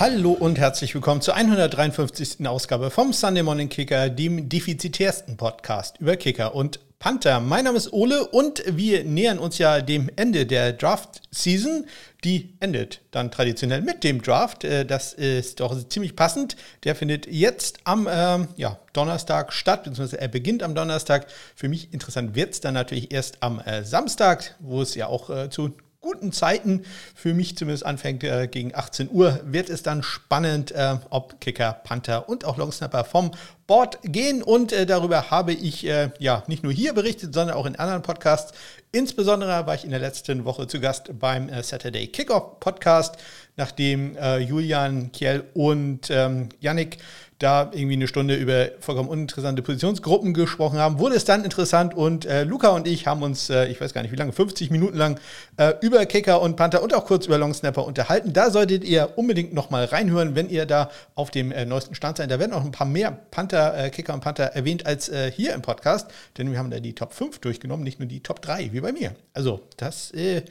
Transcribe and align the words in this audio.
Hallo 0.00 0.30
und 0.30 0.60
herzlich 0.60 0.94
willkommen 0.94 1.22
zur 1.22 1.34
153. 1.34 2.46
Ausgabe 2.46 2.88
vom 2.88 3.12
Sunday 3.12 3.42
Morning 3.42 3.68
Kicker, 3.68 4.08
dem 4.08 4.48
defizitärsten 4.48 5.36
Podcast 5.36 5.98
über 5.98 6.16
Kicker 6.16 6.54
und 6.54 6.78
Panther. 7.00 7.40
Mein 7.40 7.64
Name 7.64 7.78
ist 7.78 7.92
Ole 7.92 8.28
und 8.28 8.62
wir 8.64 9.02
nähern 9.02 9.40
uns 9.40 9.58
ja 9.58 9.80
dem 9.80 10.08
Ende 10.14 10.46
der 10.46 10.72
Draft-Season. 10.72 11.86
Die 12.22 12.54
endet 12.60 13.00
dann 13.10 13.32
traditionell 13.32 13.82
mit 13.82 14.04
dem 14.04 14.22
Draft. 14.22 14.62
Äh, 14.62 14.86
das 14.86 15.14
ist 15.14 15.58
doch 15.58 15.76
ziemlich 15.88 16.14
passend. 16.14 16.54
Der 16.84 16.94
findet 16.94 17.26
jetzt 17.26 17.80
am 17.82 18.08
ähm, 18.08 18.46
ja, 18.54 18.78
Donnerstag 18.92 19.52
statt, 19.52 19.82
beziehungsweise 19.82 20.20
er 20.20 20.28
beginnt 20.28 20.62
am 20.62 20.76
Donnerstag. 20.76 21.26
Für 21.56 21.68
mich 21.68 21.92
interessant 21.92 22.36
wird 22.36 22.54
es 22.54 22.60
dann 22.60 22.74
natürlich 22.74 23.10
erst 23.10 23.42
am 23.42 23.58
äh, 23.58 23.82
Samstag, 23.82 24.54
wo 24.60 24.80
es 24.80 24.94
ja 24.94 25.08
auch 25.08 25.28
äh, 25.28 25.50
zu 25.50 25.74
guten 26.00 26.32
Zeiten, 26.32 26.84
für 27.14 27.34
mich 27.34 27.56
zumindest 27.56 27.84
anfängt 27.84 28.22
äh, 28.22 28.46
gegen 28.46 28.74
18 28.74 29.10
Uhr, 29.10 29.40
wird 29.44 29.68
es 29.68 29.82
dann 29.82 30.02
spannend, 30.02 30.70
äh, 30.70 30.96
ob 31.10 31.40
Kicker, 31.40 31.72
Panther 31.72 32.28
und 32.28 32.44
auch 32.44 32.56
Longsnapper 32.56 33.04
vom 33.04 33.32
Board 33.66 33.98
gehen. 34.02 34.42
Und 34.42 34.72
äh, 34.72 34.86
darüber 34.86 35.30
habe 35.30 35.52
ich 35.52 35.86
äh, 35.86 36.10
ja 36.18 36.44
nicht 36.46 36.62
nur 36.62 36.72
hier 36.72 36.92
berichtet, 36.92 37.34
sondern 37.34 37.56
auch 37.56 37.66
in 37.66 37.76
anderen 37.76 38.02
Podcasts. 38.02 38.56
Insbesondere 38.90 39.66
war 39.66 39.74
ich 39.74 39.84
in 39.84 39.90
der 39.90 39.98
letzten 40.00 40.46
Woche 40.46 40.66
zu 40.66 40.80
Gast 40.80 41.18
beim 41.18 41.50
äh, 41.50 41.62
Saturday 41.62 42.06
Kickoff 42.06 42.58
Podcast, 42.58 43.16
nachdem 43.56 44.16
äh, 44.16 44.38
Julian 44.38 45.12
Kiel 45.12 45.44
und 45.52 46.10
ähm, 46.10 46.48
Yannick 46.60 46.98
da 47.38 47.70
irgendwie 47.72 47.94
eine 47.94 48.08
Stunde 48.08 48.34
über 48.34 48.68
vollkommen 48.80 49.08
uninteressante 49.08 49.62
Positionsgruppen 49.62 50.34
gesprochen 50.34 50.78
haben, 50.78 50.98
wurde 50.98 51.14
es 51.14 51.24
dann 51.24 51.44
interessant 51.44 51.94
und 51.94 52.26
äh, 52.26 52.42
Luca 52.42 52.70
und 52.70 52.88
ich 52.88 53.06
haben 53.06 53.22
uns, 53.22 53.48
äh, 53.48 53.66
ich 53.66 53.80
weiß 53.80 53.94
gar 53.94 54.02
nicht 54.02 54.10
wie 54.10 54.16
lange, 54.16 54.32
50 54.32 54.70
Minuten 54.70 54.98
lang 54.98 55.20
äh, 55.56 55.74
über 55.80 56.04
Kicker 56.06 56.42
und 56.42 56.56
Panther 56.56 56.82
und 56.82 56.94
auch 56.94 57.04
kurz 57.04 57.26
über 57.26 57.38
Longsnapper 57.38 57.84
unterhalten. 57.84 58.32
Da 58.32 58.50
solltet 58.50 58.82
ihr 58.82 59.10
unbedingt 59.16 59.54
nochmal 59.54 59.84
reinhören, 59.84 60.34
wenn 60.34 60.50
ihr 60.50 60.66
da 60.66 60.90
auf 61.14 61.30
dem 61.30 61.52
äh, 61.52 61.64
neuesten 61.64 61.94
Stand 61.94 62.16
seid. 62.16 62.30
Da 62.30 62.40
werden 62.40 62.52
auch 62.52 62.64
ein 62.64 62.72
paar 62.72 62.88
mehr 62.88 63.12
Panther, 63.30 63.90
Kicker 63.90 64.14
und 64.14 64.20
Panther 64.20 64.44
erwähnt 64.44 64.86
als 64.86 65.10
hier 65.34 65.54
im 65.54 65.62
Podcast, 65.62 66.10
denn 66.36 66.50
wir 66.50 66.58
haben 66.58 66.70
da 66.70 66.80
die 66.80 66.94
Top 66.94 67.12
5 67.12 67.38
durchgenommen, 67.38 67.84
nicht 67.84 67.98
nur 67.98 68.08
die 68.08 68.20
Top 68.20 68.42
3, 68.42 68.72
wie 68.78 68.82
bei 68.82 68.92
mir. 68.92 69.14
Also 69.34 69.68
das 69.76 70.10
ist 70.10 70.44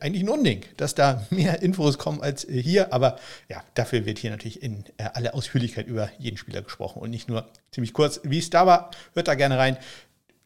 eigentlich 0.00 0.24
ein 0.24 0.28
Unding, 0.28 0.64
dass 0.76 0.94
da 0.94 1.26
mehr 1.30 1.62
Infos 1.62 1.98
kommen 1.98 2.20
als 2.20 2.46
hier, 2.50 2.92
aber 2.92 3.18
ja, 3.48 3.62
dafür 3.74 4.04
wird 4.06 4.18
hier 4.18 4.30
natürlich 4.30 4.62
in 4.62 4.84
aller 4.98 5.34
Ausführlichkeit 5.34 5.86
über 5.86 6.10
jeden 6.18 6.36
Spieler 6.36 6.62
gesprochen 6.62 7.00
und 7.00 7.10
nicht 7.10 7.28
nur 7.28 7.48
ziemlich 7.70 7.92
kurz, 7.92 8.20
wie 8.24 8.38
es 8.38 8.50
da 8.50 8.66
war. 8.66 8.90
Hört 9.14 9.28
da 9.28 9.34
gerne 9.34 9.58
rein. 9.58 9.76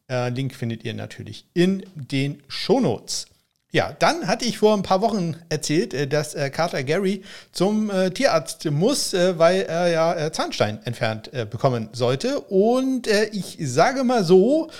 Äh, 0.08 0.30
Link 0.30 0.54
findet 0.54 0.84
ihr 0.84 0.94
natürlich 0.94 1.46
in 1.54 1.84
den 1.94 2.42
Shownotes. 2.48 3.26
Ja, 3.72 3.92
dann 3.98 4.26
hatte 4.26 4.44
ich 4.44 4.58
vor 4.58 4.74
ein 4.74 4.82
paar 4.82 5.02
Wochen 5.02 5.36
erzählt, 5.48 5.92
äh, 5.92 6.06
dass 6.06 6.34
äh, 6.34 6.50
Carter 6.50 6.84
Gary 6.84 7.22
zum 7.52 7.90
äh, 7.90 8.10
Tierarzt 8.10 8.64
muss, 8.70 9.12
weil 9.12 9.62
er 9.62 9.88
ja 9.88 10.32
Zahnstein 10.32 10.78
entfernt 10.84 11.30
bekommen 11.50 11.88
sollte. 11.92 12.40
Und 12.40 13.06
ich 13.32 13.58
sage 13.60 14.04
mal 14.04 14.24
so, 14.24 14.70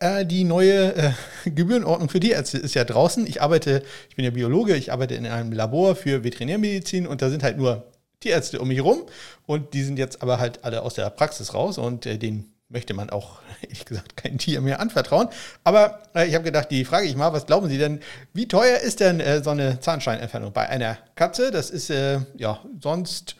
die 0.00 0.44
neue 0.44 1.14
Gebührenordnung 1.44 2.08
für 2.08 2.20
Tierärzte 2.20 2.58
ist 2.58 2.74
ja 2.74 2.84
draußen. 2.84 3.26
Ich 3.26 3.40
arbeite, 3.40 3.82
ich 4.10 4.16
bin 4.16 4.24
ja 4.24 4.30
Biologe, 4.30 4.76
ich 4.76 4.92
arbeite 4.92 5.14
in 5.14 5.26
einem 5.26 5.52
Labor 5.52 5.96
für 5.96 6.22
Veterinärmedizin 6.22 7.06
und 7.06 7.22
da 7.22 7.30
sind 7.30 7.42
halt 7.42 7.56
nur 7.56 7.90
Tierärzte 8.20 8.60
um 8.60 8.68
mich 8.68 8.78
herum 8.78 9.02
und 9.46 9.74
die 9.74 9.82
sind 9.82 9.98
jetzt 9.98 10.22
aber 10.22 10.38
halt 10.38 10.64
alle 10.64 10.82
aus 10.82 10.94
der 10.94 11.08
Praxis 11.10 11.54
raus 11.54 11.78
und 11.78 12.06
äh, 12.06 12.18
denen 12.18 12.52
möchte 12.68 12.94
man 12.94 13.10
auch, 13.10 13.40
ehrlich 13.62 13.84
gesagt, 13.84 14.16
kein 14.16 14.38
Tier 14.38 14.60
mehr 14.60 14.80
anvertrauen. 14.80 15.28
Aber 15.64 16.02
äh, 16.14 16.26
ich 16.26 16.34
habe 16.34 16.44
gedacht, 16.44 16.70
die 16.70 16.84
frage 16.84 17.06
ich 17.06 17.16
mal, 17.16 17.32
was 17.32 17.46
glauben 17.46 17.68
Sie 17.68 17.78
denn, 17.78 18.00
wie 18.32 18.48
teuer 18.48 18.78
ist 18.78 19.00
denn 19.00 19.20
äh, 19.20 19.42
so 19.42 19.50
eine 19.50 19.80
Zahnsteinentfernung 19.80 20.52
bei 20.52 20.68
einer 20.68 20.98
Katze? 21.14 21.50
Das 21.50 21.70
ist 21.70 21.90
äh, 21.90 22.20
ja 22.36 22.60
sonst 22.80 23.36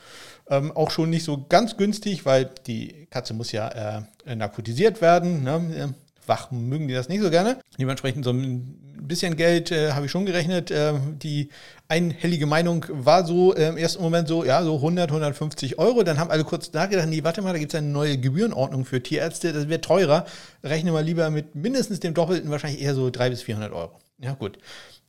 ähm, 0.49 0.73
auch 0.73 0.91
schon 0.91 1.11
nicht 1.11 1.25
so 1.25 1.45
ganz 1.49 1.77
günstig, 1.77 2.25
weil 2.25 2.51
die 2.67 3.07
Katze 3.11 3.35
muss 3.35 3.53
ja 3.53 4.05
äh, 4.25 4.37
narkotisiert 4.37 5.01
werden. 5.01 5.43
Ne? 5.43 5.95
Wach 6.29 6.51
mögen 6.51 6.89
die 6.89 6.95
das 6.95 7.09
nicht 7.09 7.23
so 7.23 7.31
gerne. 7.31 7.59
Dementsprechend 7.79 8.25
so 8.25 8.31
ein 8.31 8.97
bisschen 9.01 9.37
Geld 9.37 9.71
äh, 9.71 9.93
habe 9.93 10.07
ich 10.07 10.13
schon 10.13 10.27
gerechnet. 10.27 10.71
Äh, 10.71 10.95
die 11.23 11.51
einhellige 11.89 12.47
Meinung 12.47 12.85
war 12.89 13.25
so 13.25 13.55
äh, 13.55 13.69
im 13.69 13.77
ersten 13.77 14.03
Moment 14.03 14.29
so, 14.29 14.45
ja, 14.45 14.63
so 14.63 14.77
100, 14.77 15.11
150 15.11 15.79
Euro. 15.79 16.03
Dann 16.03 16.19
haben 16.19 16.31
alle 16.31 16.45
kurz 16.45 16.73
nachgedacht, 16.73 17.09
nee, 17.09 17.23
warte 17.25 17.43
mal, 17.43 17.53
da 17.53 17.59
gibt 17.59 17.73
es 17.73 17.79
eine 17.79 17.89
neue 17.89 18.19
Gebührenordnung 18.19 18.85
für 18.85 19.03
Tierärzte, 19.03 19.53
das 19.53 19.69
wird 19.69 19.85
teurer. 19.85 20.27
Rechne 20.63 20.93
mal 20.93 21.05
lieber 21.05 21.31
mit 21.31 21.55
mindestens 21.55 22.01
dem 22.01 22.15
Doppelten, 22.15 22.51
wahrscheinlich 22.51 22.83
eher 22.83 22.95
so 22.95 23.11
300 23.11 23.31
bis 23.31 23.43
400 23.43 23.73
Euro. 23.73 24.01
Ja, 24.19 24.35
gut. 24.35 24.59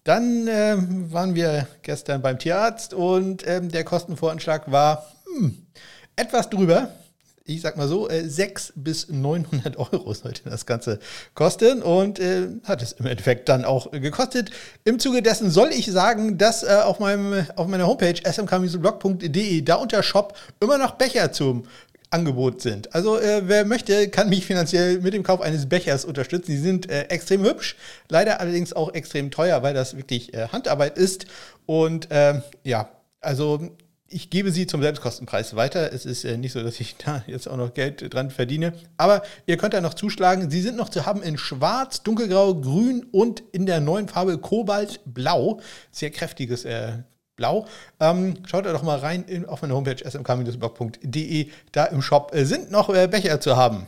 Dann 0.03 0.47
äh, 0.47 0.77
waren 1.11 1.35
wir 1.35 1.67
gestern 1.81 2.21
beim 2.21 2.39
Tierarzt 2.39 2.93
und 2.93 3.45
ähm, 3.45 3.69
der 3.69 3.83
Kostenvoranschlag 3.83 4.71
war 4.71 5.05
hm, 5.25 5.65
etwas 6.15 6.49
drüber 6.49 6.89
ich 7.47 7.61
sag 7.61 7.77
mal 7.77 7.87
so, 7.87 8.09
äh, 8.09 8.27
600 8.27 8.83
bis 8.83 9.09
900 9.09 9.77
Euro 9.93 10.13
sollte 10.13 10.49
das 10.49 10.65
Ganze 10.65 10.99
kosten 11.33 11.81
und 11.81 12.19
äh, 12.19 12.47
hat 12.65 12.81
es 12.81 12.91
im 12.93 13.05
Endeffekt 13.05 13.49
dann 13.49 13.65
auch 13.65 13.91
gekostet. 13.91 14.51
Im 14.83 14.99
Zuge 14.99 15.21
dessen 15.21 15.49
soll 15.49 15.69
ich 15.69 15.87
sagen, 15.87 16.37
dass 16.37 16.63
äh, 16.63 16.81
auf, 16.83 16.99
meinem, 16.99 17.45
auf 17.55 17.67
meiner 17.67 17.87
Homepage 17.87 18.21
smkmuselblog.de 18.23 19.61
da 19.61 19.75
unter 19.75 20.03
Shop 20.03 20.37
immer 20.59 20.77
noch 20.77 20.91
Becher 20.91 21.31
zum 21.31 21.63
Angebot 22.09 22.61
sind. 22.61 22.93
Also 22.93 23.19
äh, 23.19 23.43
wer 23.45 23.65
möchte, 23.65 24.09
kann 24.09 24.29
mich 24.29 24.45
finanziell 24.45 24.99
mit 24.99 25.13
dem 25.13 25.23
Kauf 25.23 25.41
eines 25.41 25.67
Bechers 25.67 26.05
unterstützen. 26.05 26.51
Die 26.51 26.57
sind 26.57 26.89
äh, 26.89 27.03
extrem 27.03 27.43
hübsch, 27.43 27.75
leider 28.09 28.39
allerdings 28.39 28.73
auch 28.73 28.93
extrem 28.93 29.31
teuer, 29.31 29.61
weil 29.63 29.73
das 29.73 29.97
wirklich 29.97 30.33
äh, 30.33 30.47
Handarbeit 30.49 30.97
ist. 30.97 31.25
Und 31.65 32.07
ähm, 32.11 32.43
ja, 32.63 32.89
also 33.19 33.71
ich 34.09 34.29
gebe 34.29 34.51
sie 34.51 34.67
zum 34.67 34.81
Selbstkostenpreis 34.81 35.55
weiter. 35.55 35.91
Es 35.93 36.05
ist 36.05 36.23
äh, 36.23 36.37
nicht 36.37 36.53
so, 36.53 36.63
dass 36.63 36.79
ich 36.79 36.95
da 37.05 37.23
jetzt 37.27 37.47
auch 37.47 37.57
noch 37.57 37.73
Geld 37.73 38.13
dran 38.13 38.31
verdiene. 38.31 38.73
Aber 38.97 39.23
ihr 39.45 39.57
könnt 39.57 39.73
da 39.73 39.81
noch 39.81 39.93
zuschlagen. 39.93 40.49
Sie 40.49 40.61
sind 40.61 40.77
noch 40.77 40.89
zu 40.89 41.05
haben 41.05 41.21
in 41.21 41.37
Schwarz, 41.37 42.03
Dunkelgrau, 42.03 42.55
Grün 42.55 43.05
und 43.11 43.43
in 43.51 43.65
der 43.65 43.79
neuen 43.79 44.07
Farbe 44.07 44.37
Kobaltblau. 44.37 45.59
Sehr 45.91 46.11
kräftiges 46.11 46.65
äh, 46.65 46.99
Blau. 47.35 47.67
Ähm, 47.99 48.35
schaut 48.47 48.65
da 48.65 48.73
doch 48.73 48.83
mal 48.83 48.97
rein 48.97 49.23
in, 49.25 49.45
auf 49.45 49.61
meine 49.61 49.75
Homepage 49.75 50.03
smk-blog.de. 50.03 51.49
Da 51.71 51.85
im 51.85 52.01
Shop 52.01 52.33
äh, 52.33 52.45
sind 52.45 52.71
noch 52.71 52.89
äh, 52.89 53.07
Becher 53.07 53.39
zu 53.39 53.55
haben. 53.55 53.87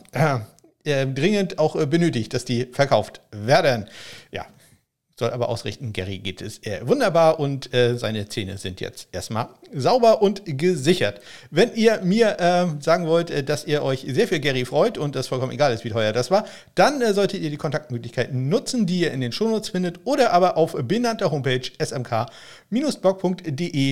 Äh, 0.86 1.08
dringend 1.08 1.60
auch 1.60 1.76
äh, 1.76 1.86
benötigt, 1.86 2.34
dass 2.34 2.46
die 2.46 2.66
verkauft 2.66 3.22
werden. 3.32 3.90
Ja, 4.32 4.46
soll 5.20 5.30
aber 5.32 5.50
ausrichten, 5.50 5.94
Gary 5.94 6.18
geht 6.20 6.42
es 6.42 6.60
äh, 6.64 6.80
wunderbar 6.88 7.40
und 7.40 7.74
äh, 7.74 7.98
seine 7.98 8.28
Zähne 8.30 8.58
sind 8.58 8.82
jetzt 8.82 9.10
erstmal 9.12 9.50
sauber 9.74 10.22
und 10.22 10.42
gesichert. 10.46 11.22
Wenn 11.52 11.76
ihr 11.76 12.02
mir 12.02 12.40
äh, 12.40 12.68
sagen 12.82 13.06
wollt, 13.06 13.30
äh, 13.30 13.44
dass 13.44 13.66
ihr 13.66 13.84
euch 13.84 14.06
sehr 14.08 14.28
für 14.28 14.40
Gary 14.40 14.66
freut 14.66 14.98
und 14.98 15.16
das 15.16 15.28
vollkommen 15.28 15.52
egal 15.52 15.74
ist, 15.74 15.84
wie 15.84 15.90
teuer 15.90 16.14
das 16.14 16.32
war, 16.32 16.46
dann 16.74 17.02
äh, 17.02 17.14
solltet 17.14 17.42
ihr 17.42 17.50
die 17.50 17.58
Kontaktmöglichkeiten 17.58 18.50
nutzen, 18.50 18.86
die 18.86 19.02
ihr 19.02 19.12
in 19.12 19.22
den 19.22 19.32
Shownotes 19.32 19.70
findet 19.70 20.00
oder 20.06 20.32
aber 20.34 20.58
auf 20.58 20.74
benannter 20.74 21.30
Homepage 21.32 21.70
smk-blog.de, 21.80 22.36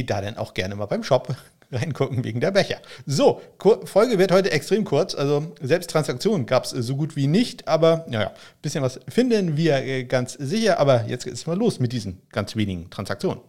da 0.03 0.21
dann 0.21 0.37
auch 0.37 0.53
gerne 0.53 0.75
mal 0.75 0.85
beim 0.85 1.03
Shop 1.03 1.35
reingucken 1.71 2.23
wegen 2.23 2.39
der 2.39 2.51
Becher. 2.51 2.77
So, 3.05 3.41
Folge 3.85 4.19
wird 4.19 4.31
heute 4.31 4.51
extrem 4.51 4.83
kurz. 4.83 5.15
Also 5.15 5.53
selbst 5.61 5.89
Transaktionen 5.89 6.45
gab 6.45 6.65
es 6.65 6.71
so 6.71 6.95
gut 6.95 7.15
wie 7.15 7.27
nicht, 7.27 7.67
aber 7.67 8.05
naja, 8.07 8.29
ein 8.29 8.61
bisschen 8.61 8.83
was 8.83 8.99
finden 9.07 9.57
wir 9.57 9.77
äh, 9.77 10.03
ganz 10.05 10.33
sicher. 10.33 10.79
Aber 10.79 11.05
jetzt 11.07 11.25
geht 11.25 11.33
es 11.33 11.47
mal 11.47 11.57
los 11.57 11.79
mit 11.79 11.91
diesen 11.91 12.21
ganz 12.31 12.55
wenigen 12.55 12.89
Transaktionen. 12.89 13.41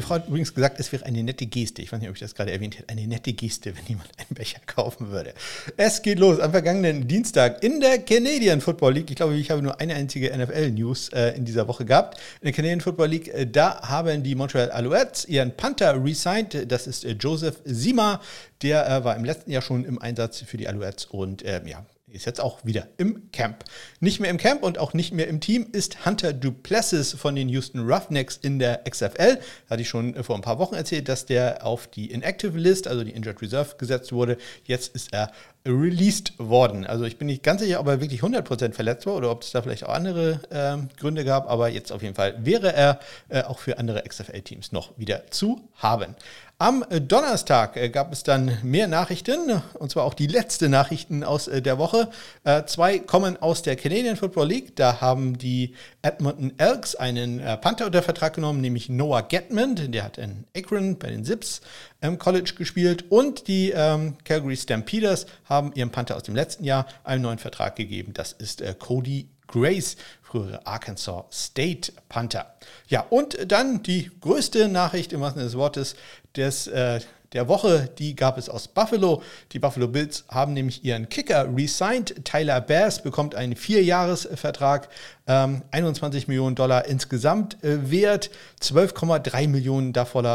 Meine 0.00 0.06
Frau 0.06 0.14
hat 0.14 0.28
übrigens 0.28 0.54
gesagt, 0.54 0.80
es 0.80 0.90
wäre 0.92 1.04
eine 1.04 1.22
nette 1.22 1.44
Geste. 1.44 1.82
Ich 1.82 1.92
weiß 1.92 2.00
nicht, 2.00 2.08
ob 2.08 2.14
ich 2.14 2.22
das 2.22 2.34
gerade 2.34 2.50
erwähnt 2.50 2.78
hätte. 2.78 2.88
Eine 2.88 3.06
nette 3.06 3.34
Geste, 3.34 3.76
wenn 3.76 3.84
jemand 3.86 4.08
einen 4.16 4.30
Becher 4.30 4.58
kaufen 4.64 5.10
würde. 5.10 5.34
Es 5.76 6.00
geht 6.00 6.18
los 6.18 6.40
am 6.40 6.52
vergangenen 6.52 7.06
Dienstag 7.06 7.62
in 7.62 7.80
der 7.80 7.98
Canadian 7.98 8.62
Football 8.62 8.94
League. 8.94 9.10
Ich 9.10 9.16
glaube, 9.16 9.36
ich 9.36 9.50
habe 9.50 9.60
nur 9.60 9.78
eine 9.78 9.94
einzige 9.94 10.34
NFL-News 10.34 11.10
äh, 11.10 11.36
in 11.36 11.44
dieser 11.44 11.68
Woche 11.68 11.84
gehabt. 11.84 12.18
In 12.40 12.46
der 12.46 12.52
Canadian 12.54 12.80
Football 12.80 13.08
League, 13.08 13.28
äh, 13.28 13.46
da 13.46 13.82
haben 13.82 14.22
die 14.22 14.34
Montreal 14.34 14.70
Alouettes 14.70 15.26
ihren 15.26 15.54
Panther 15.54 16.02
resigned. 16.02 16.72
Das 16.72 16.86
ist 16.86 17.04
äh, 17.04 17.10
Joseph 17.10 17.60
Sima. 17.66 18.22
Der 18.62 18.88
äh, 18.88 19.04
war 19.04 19.16
im 19.16 19.26
letzten 19.26 19.50
Jahr 19.50 19.60
schon 19.60 19.84
im 19.84 20.00
Einsatz 20.00 20.38
für 20.38 20.56
die 20.56 20.66
Alouettes 20.66 21.04
und 21.04 21.44
ähm, 21.44 21.66
ja, 21.66 21.84
ist 22.12 22.26
jetzt 22.26 22.40
auch 22.40 22.64
wieder 22.64 22.88
im 22.96 23.30
Camp. 23.32 23.64
Nicht 24.00 24.20
mehr 24.20 24.30
im 24.30 24.36
Camp 24.36 24.62
und 24.62 24.78
auch 24.78 24.94
nicht 24.94 25.12
mehr 25.12 25.28
im 25.28 25.40
Team 25.40 25.66
ist 25.72 26.04
Hunter 26.04 26.32
Duplessis 26.32 27.12
von 27.12 27.34
den 27.34 27.48
Houston 27.48 27.80
Roughnecks 27.80 28.36
in 28.36 28.58
der 28.58 28.82
XFL. 28.88 29.36
Da 29.36 29.70
hatte 29.70 29.82
ich 29.82 29.88
schon 29.88 30.22
vor 30.22 30.36
ein 30.36 30.42
paar 30.42 30.58
Wochen 30.58 30.74
erzählt, 30.74 31.08
dass 31.08 31.26
der 31.26 31.64
auf 31.66 31.86
die 31.86 32.10
Inactive 32.10 32.58
List, 32.58 32.88
also 32.88 33.04
die 33.04 33.12
Injured 33.12 33.40
Reserve, 33.42 33.76
gesetzt 33.78 34.12
wurde. 34.12 34.36
Jetzt 34.64 34.94
ist 34.94 35.12
er 35.12 35.30
released 35.66 36.32
worden. 36.38 36.86
Also 36.86 37.04
ich 37.04 37.18
bin 37.18 37.26
nicht 37.26 37.42
ganz 37.42 37.60
sicher, 37.60 37.80
ob 37.80 37.86
er 37.86 38.00
wirklich 38.00 38.22
100% 38.22 38.72
verletzt 38.72 39.06
war 39.06 39.14
oder 39.14 39.30
ob 39.30 39.42
es 39.42 39.50
da 39.50 39.60
vielleicht 39.60 39.84
auch 39.84 39.92
andere 39.92 40.40
äh, 40.50 40.98
Gründe 40.98 41.24
gab, 41.24 41.50
aber 41.50 41.68
jetzt 41.68 41.92
auf 41.92 42.02
jeden 42.02 42.14
Fall 42.14 42.34
wäre 42.44 42.72
er 42.72 43.00
äh, 43.28 43.42
auch 43.42 43.58
für 43.58 43.78
andere 43.78 44.02
XFL-Teams 44.02 44.72
noch 44.72 44.96
wieder 44.96 45.30
zu 45.30 45.60
haben. 45.74 46.16
Am 46.62 46.84
Donnerstag 46.90 47.78
äh, 47.78 47.88
gab 47.88 48.12
es 48.12 48.22
dann 48.22 48.58
mehr 48.62 48.86
Nachrichten, 48.86 49.62
und 49.78 49.90
zwar 49.90 50.04
auch 50.04 50.12
die 50.12 50.26
letzte 50.26 50.68
Nachrichten 50.68 51.24
aus 51.24 51.48
äh, 51.48 51.62
der 51.62 51.78
Woche. 51.78 52.10
Äh, 52.44 52.64
zwei 52.66 52.98
kommen 52.98 53.40
aus 53.40 53.62
der 53.62 53.76
Canadian 53.76 54.16
Football 54.16 54.48
League. 54.48 54.76
Da 54.76 55.00
haben 55.00 55.38
die 55.38 55.74
Edmonton 56.02 56.52
Elks 56.58 56.94
einen 56.94 57.40
Panther 57.62 57.86
unter 57.86 58.02
Vertrag 58.02 58.34
genommen, 58.34 58.60
nämlich 58.60 58.90
Noah 58.90 59.22
Getman. 59.22 59.90
Der 59.90 60.04
hat 60.04 60.18
in 60.18 60.44
Akron 60.54 60.98
bei 60.98 61.08
den 61.08 61.24
Zips 61.24 61.62
im 62.02 62.18
College 62.18 62.52
gespielt. 62.54 63.06
Und 63.08 63.48
die 63.48 63.70
ähm, 63.70 64.18
Calgary 64.24 64.58
Stampeders 64.58 65.24
haben 65.46 65.72
ihrem 65.74 65.88
Panther 65.88 66.16
aus 66.16 66.24
dem 66.24 66.34
letzten 66.34 66.64
Jahr 66.64 66.84
einen 67.04 67.22
neuen 67.22 67.38
Vertrag 67.38 67.74
gegeben. 67.74 68.12
Das 68.12 68.32
ist 68.32 68.60
äh, 68.60 68.74
Cody 68.78 69.28
Grace, 69.50 69.96
frühere 70.22 70.66
Arkansas 70.66 71.24
State 71.30 71.92
Panther. 72.08 72.54
Ja, 72.88 73.06
und 73.10 73.36
dann 73.50 73.82
die 73.82 74.10
größte 74.20 74.68
Nachricht 74.68 75.12
im 75.12 75.20
wahrsten 75.20 75.42
des 75.42 75.56
Wortes 75.56 75.96
des, 76.36 76.68
äh, 76.68 77.00
der 77.32 77.46
Woche, 77.46 77.88
die 77.98 78.16
gab 78.16 78.38
es 78.38 78.48
aus 78.48 78.66
Buffalo. 78.68 79.22
Die 79.52 79.58
Buffalo 79.58 79.86
Bills 79.88 80.24
haben 80.28 80.52
nämlich 80.52 80.84
ihren 80.84 81.08
Kicker 81.08 81.48
resigned. 81.54 82.24
Tyler 82.24 82.60
Bass 82.60 83.02
bekommt 83.02 83.34
einen 83.34 83.54
Vierjahresvertrag, 83.54 84.88
ähm, 85.26 85.62
21 85.70 86.26
Millionen 86.26 86.56
Dollar 86.56 86.86
insgesamt 86.86 87.62
äh, 87.62 87.90
wert, 87.90 88.30
12,3 88.60 89.48
Millionen 89.48 89.92
davon, 89.92 90.26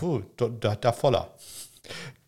oh, 0.00 0.20
da, 0.36 0.76
davon, 0.76 1.16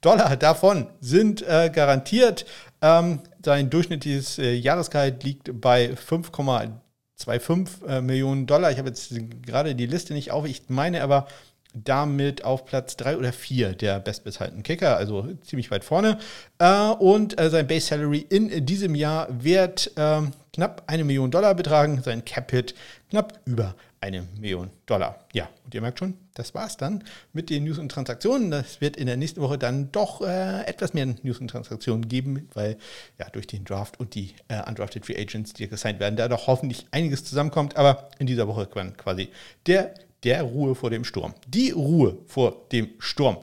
Dollar 0.00 0.36
davon 0.36 0.86
sind 1.00 1.42
äh, 1.42 1.70
garantiert. 1.72 2.46
Ähm, 2.82 3.20
sein 3.44 3.70
durchschnittliches 3.70 4.38
äh, 4.38 4.52
Jahresgehalt 4.54 5.22
liegt 5.24 5.60
bei 5.60 5.92
5,25 5.92 7.86
äh, 7.86 8.00
Millionen 8.00 8.46
Dollar. 8.46 8.70
Ich 8.70 8.78
habe 8.78 8.88
jetzt 8.88 9.12
gerade 9.42 9.74
die 9.74 9.86
Liste 9.86 10.14
nicht 10.14 10.30
auf. 10.30 10.46
Ich 10.46 10.62
meine 10.68 11.02
aber 11.02 11.26
damit 11.72 12.44
auf 12.44 12.64
Platz 12.64 12.96
3 12.96 13.16
oder 13.16 13.32
4 13.32 13.74
der 13.74 14.00
bestbezahlten 14.00 14.62
Kicker, 14.62 14.96
also 14.96 15.28
ziemlich 15.42 15.70
weit 15.70 15.84
vorne. 15.84 16.18
Äh, 16.58 16.90
und 16.90 17.40
äh, 17.40 17.50
sein 17.50 17.66
Base 17.66 17.86
Salary 17.86 18.26
in 18.28 18.66
diesem 18.66 18.94
Jahr 18.94 19.28
wird 19.30 19.92
ähm, 19.96 20.32
knapp 20.52 20.82
eine 20.86 21.04
Million 21.04 21.30
Dollar 21.30 21.54
betragen, 21.54 22.02
sein 22.02 22.24
Cap 22.24 22.50
Hit 22.50 22.74
knapp 23.10 23.40
über 23.44 23.74
eine 24.00 24.26
Million 24.38 24.70
Dollar. 24.86 25.26
Ja, 25.32 25.48
und 25.64 25.74
ihr 25.74 25.82
merkt 25.82 25.98
schon, 25.98 26.14
das 26.34 26.54
war's 26.54 26.76
dann 26.76 27.04
mit 27.32 27.50
den 27.50 27.64
News 27.64 27.78
und 27.78 27.90
Transaktionen. 27.90 28.50
Das 28.50 28.80
wird 28.80 28.96
in 28.96 29.06
der 29.06 29.16
nächsten 29.16 29.40
Woche 29.42 29.58
dann 29.58 29.92
doch 29.92 30.22
äh, 30.22 30.64
etwas 30.64 30.94
mehr 30.94 31.06
News 31.22 31.38
und 31.38 31.48
Transaktionen 31.48 32.08
geben, 32.08 32.48
weil 32.54 32.78
ja 33.18 33.28
durch 33.30 33.46
den 33.46 33.64
Draft 33.64 34.00
und 34.00 34.14
die 34.14 34.34
äh, 34.48 34.66
Undrafted 34.66 35.04
Free 35.04 35.20
Agents, 35.20 35.52
die 35.52 35.68
gesigned 35.68 36.00
werden, 36.00 36.16
da 36.16 36.28
doch 36.28 36.46
hoffentlich 36.46 36.86
einiges 36.90 37.24
zusammenkommt. 37.24 37.76
Aber 37.76 38.08
in 38.18 38.26
dieser 38.26 38.48
Woche 38.48 38.66
kann 38.66 38.96
quasi 38.96 39.28
der, 39.66 39.94
der 40.24 40.42
Ruhe 40.42 40.74
vor 40.74 40.88
dem 40.88 41.04
Sturm. 41.04 41.34
Die 41.46 41.70
Ruhe 41.70 42.18
vor 42.26 42.66
dem 42.72 42.88
Sturm. 42.98 43.38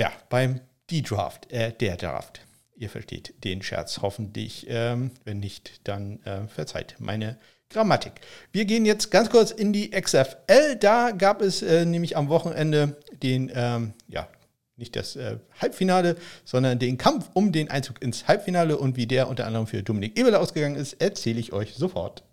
Ja, 0.00 0.10
beim 0.28 0.60
die 0.90 1.02
Draft, 1.02 1.50
äh, 1.52 1.72
der 1.72 1.96
Draft. 1.96 2.40
Ihr 2.74 2.90
versteht 2.90 3.44
den 3.44 3.62
Scherz 3.62 4.00
hoffentlich. 4.02 4.66
Ähm, 4.68 5.12
wenn 5.24 5.38
nicht, 5.38 5.80
dann 5.84 6.20
äh, 6.24 6.48
verzeiht 6.48 6.96
meine 6.98 7.38
Grammatik. 7.72 8.12
Wir 8.52 8.64
gehen 8.64 8.84
jetzt 8.84 9.10
ganz 9.10 9.30
kurz 9.30 9.50
in 9.50 9.72
die 9.72 9.90
XFL. 9.90 10.76
Da 10.78 11.10
gab 11.10 11.42
es 11.42 11.62
äh, 11.62 11.84
nämlich 11.84 12.16
am 12.16 12.28
Wochenende 12.28 12.96
den, 13.22 13.50
ähm, 13.54 13.94
ja, 14.08 14.28
nicht 14.76 14.96
das 14.96 15.16
äh, 15.16 15.38
Halbfinale, 15.60 16.16
sondern 16.44 16.78
den 16.78 16.98
Kampf 16.98 17.30
um 17.34 17.52
den 17.52 17.70
Einzug 17.70 18.02
ins 18.02 18.26
Halbfinale 18.28 18.76
und 18.78 18.96
wie 18.96 19.06
der 19.06 19.28
unter 19.28 19.46
anderem 19.46 19.66
für 19.66 19.82
Dominik 19.82 20.18
Eberle 20.18 20.40
ausgegangen 20.40 20.76
ist, 20.76 20.94
erzähle 20.94 21.40
ich 21.40 21.52
euch 21.52 21.74
sofort. 21.74 22.24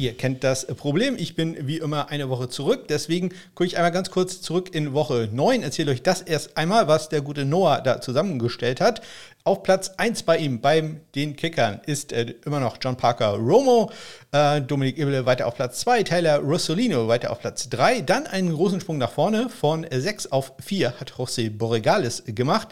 Ihr 0.00 0.16
kennt 0.16 0.44
das 0.44 0.64
Problem. 0.64 1.14
Ich 1.18 1.34
bin 1.34 1.68
wie 1.68 1.76
immer 1.76 2.08
eine 2.08 2.30
Woche 2.30 2.48
zurück. 2.48 2.88
Deswegen 2.88 3.34
gucke 3.54 3.66
ich 3.66 3.76
einmal 3.76 3.92
ganz 3.92 4.10
kurz 4.10 4.40
zurück 4.40 4.74
in 4.74 4.94
Woche 4.94 5.28
9. 5.30 5.62
Erzähle 5.62 5.92
euch 5.92 6.02
das 6.02 6.22
erst 6.22 6.56
einmal, 6.56 6.88
was 6.88 7.10
der 7.10 7.20
gute 7.20 7.44
Noah 7.44 7.82
da 7.82 8.00
zusammengestellt 8.00 8.80
hat. 8.80 9.02
Auf 9.44 9.62
Platz 9.62 9.92
1 9.98 10.22
bei 10.22 10.38
ihm, 10.38 10.62
beim 10.62 11.00
den 11.14 11.36
Kickern, 11.36 11.82
ist 11.84 12.12
äh, 12.12 12.34
immer 12.46 12.60
noch 12.60 12.78
John 12.80 12.96
Parker 12.96 13.34
Romo. 13.34 13.90
Äh, 14.32 14.62
Dominik 14.62 14.96
Ibele 14.96 15.26
weiter 15.26 15.46
auf 15.46 15.56
Platz 15.56 15.80
2. 15.80 16.02
Tyler 16.04 16.38
Rossolino 16.38 17.06
weiter 17.06 17.30
auf 17.30 17.40
Platz 17.40 17.68
3. 17.68 18.00
Dann 18.00 18.26
einen 18.26 18.54
großen 18.54 18.80
Sprung 18.80 18.96
nach 18.96 19.10
vorne. 19.10 19.50
Von 19.50 19.86
6 19.90 20.32
auf 20.32 20.54
4 20.64 20.98
hat 20.98 21.12
José 21.12 21.50
Borregales 21.50 22.22
gemacht. 22.24 22.68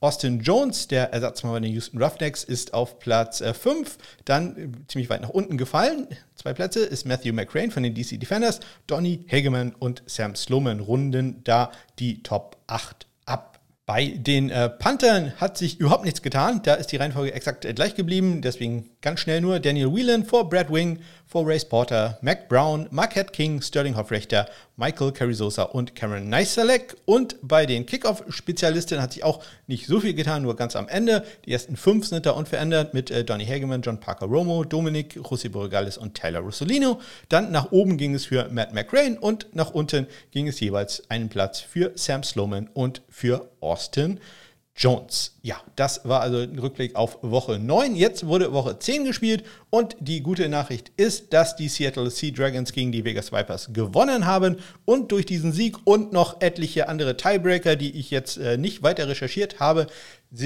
Austin 0.00 0.40
Jones, 0.40 0.86
der 0.86 1.12
Ersatzmann 1.12 1.52
bei 1.52 1.60
den 1.60 1.72
Houston 1.72 2.00
Roughnecks, 2.00 2.44
ist 2.44 2.72
auf 2.72 3.00
Platz 3.00 3.42
5. 3.42 3.96
Äh, 3.96 3.98
Dann 4.24 4.56
äh, 4.56 4.68
ziemlich 4.86 5.10
weit 5.10 5.22
nach 5.22 5.30
unten 5.30 5.58
gefallen. 5.58 6.06
Zwei 6.36 6.52
Plätze 6.52 6.80
ist 6.84 7.04
Matthew 7.04 7.32
McCrane 7.32 7.72
von 7.72 7.82
den 7.82 7.94
DC 7.94 8.20
Defenders. 8.20 8.60
Donny 8.86 9.24
Hageman 9.30 9.74
und 9.78 10.02
Sam 10.06 10.36
Sloman 10.36 10.80
runden 10.80 11.42
da 11.42 11.72
die 11.98 12.22
Top 12.22 12.58
8 12.68 13.06
ab. 13.26 13.58
Bei 13.86 14.06
den 14.06 14.50
äh, 14.50 14.68
Panthern 14.68 15.32
hat 15.38 15.58
sich 15.58 15.80
überhaupt 15.80 16.04
nichts 16.04 16.22
getan. 16.22 16.60
Da 16.62 16.74
ist 16.74 16.92
die 16.92 16.96
Reihenfolge 16.96 17.34
exakt 17.34 17.64
äh, 17.64 17.74
gleich 17.74 17.96
geblieben. 17.96 18.40
Deswegen 18.40 18.90
ganz 19.00 19.20
schnell 19.20 19.40
nur 19.40 19.58
Daniel 19.58 19.92
Whelan 19.92 20.24
vor 20.24 20.48
Brad 20.48 20.72
Wing, 20.72 21.00
vor 21.28 21.46
Race 21.46 21.66
Porter, 21.66 22.18
Mac 22.22 22.48
Brown, 22.48 22.88
Marquette 22.90 23.32
King, 23.32 23.60
Sterling 23.60 23.96
Hoffrechter, 23.96 24.48
Michael 24.78 25.12
Carrizosa 25.12 25.64
und 25.64 25.94
Cameron 25.94 26.30
Neiselek. 26.30 26.96
Und 27.04 27.36
bei 27.42 27.66
den 27.66 27.84
Kickoff-Spezialisten 27.84 29.02
hat 29.02 29.12
sich 29.12 29.24
auch 29.24 29.44
nicht 29.66 29.86
so 29.86 30.00
viel 30.00 30.14
getan, 30.14 30.42
nur 30.42 30.56
ganz 30.56 30.74
am 30.74 30.88
Ende. 30.88 31.22
Die 31.44 31.52
ersten 31.52 31.76
fünf 31.76 32.06
sind 32.06 32.24
da 32.24 32.30
unverändert 32.30 32.94
mit 32.94 33.10
äh, 33.10 33.24
Donny 33.24 33.44
Hageman, 33.44 33.82
John 33.82 34.00
Parker 34.00 34.24
Romo, 34.24 34.64
Dominik, 34.64 35.18
José 35.18 35.50
Borregales 35.50 35.98
und 35.98 36.14
Tyler 36.14 36.40
Rossolino. 36.40 36.98
Dann 37.28 37.52
nach 37.52 37.72
oben 37.72 37.98
ging 37.98 38.14
es 38.14 38.24
für 38.24 38.48
Matt 38.48 38.72
McRae 38.72 39.18
und 39.20 39.54
nach 39.54 39.70
unten 39.70 40.06
ging 40.30 40.48
es 40.48 40.58
jeweils 40.60 41.02
einen 41.10 41.28
Platz 41.28 41.60
für 41.60 41.92
Sam 41.94 42.22
Sloman 42.22 42.70
und 42.72 43.02
für 43.10 43.50
Austin 43.60 44.18
Jones. 44.78 45.34
Ja, 45.42 45.60
das 45.74 46.02
war 46.04 46.20
also 46.20 46.38
ein 46.38 46.56
Rückblick 46.56 46.94
auf 46.94 47.18
Woche 47.22 47.58
9. 47.58 47.96
Jetzt 47.96 48.26
wurde 48.26 48.52
Woche 48.52 48.78
10 48.78 49.04
gespielt 49.04 49.42
und 49.70 49.96
die 49.98 50.22
gute 50.22 50.48
Nachricht 50.48 50.92
ist, 50.96 51.32
dass 51.32 51.56
die 51.56 51.68
Seattle 51.68 52.10
Sea 52.10 52.30
Dragons 52.30 52.72
gegen 52.72 52.92
die 52.92 53.04
Vegas 53.04 53.32
Vipers 53.32 53.70
gewonnen 53.72 54.24
haben 54.24 54.58
und 54.84 55.10
durch 55.10 55.26
diesen 55.26 55.52
Sieg 55.52 55.76
und 55.84 56.12
noch 56.12 56.40
etliche 56.40 56.88
andere 56.88 57.16
Tiebreaker, 57.16 57.74
die 57.74 57.98
ich 57.98 58.12
jetzt 58.12 58.36
äh, 58.36 58.56
nicht 58.56 58.84
weiter 58.84 59.08
recherchiert 59.08 59.58
habe, 59.58 59.88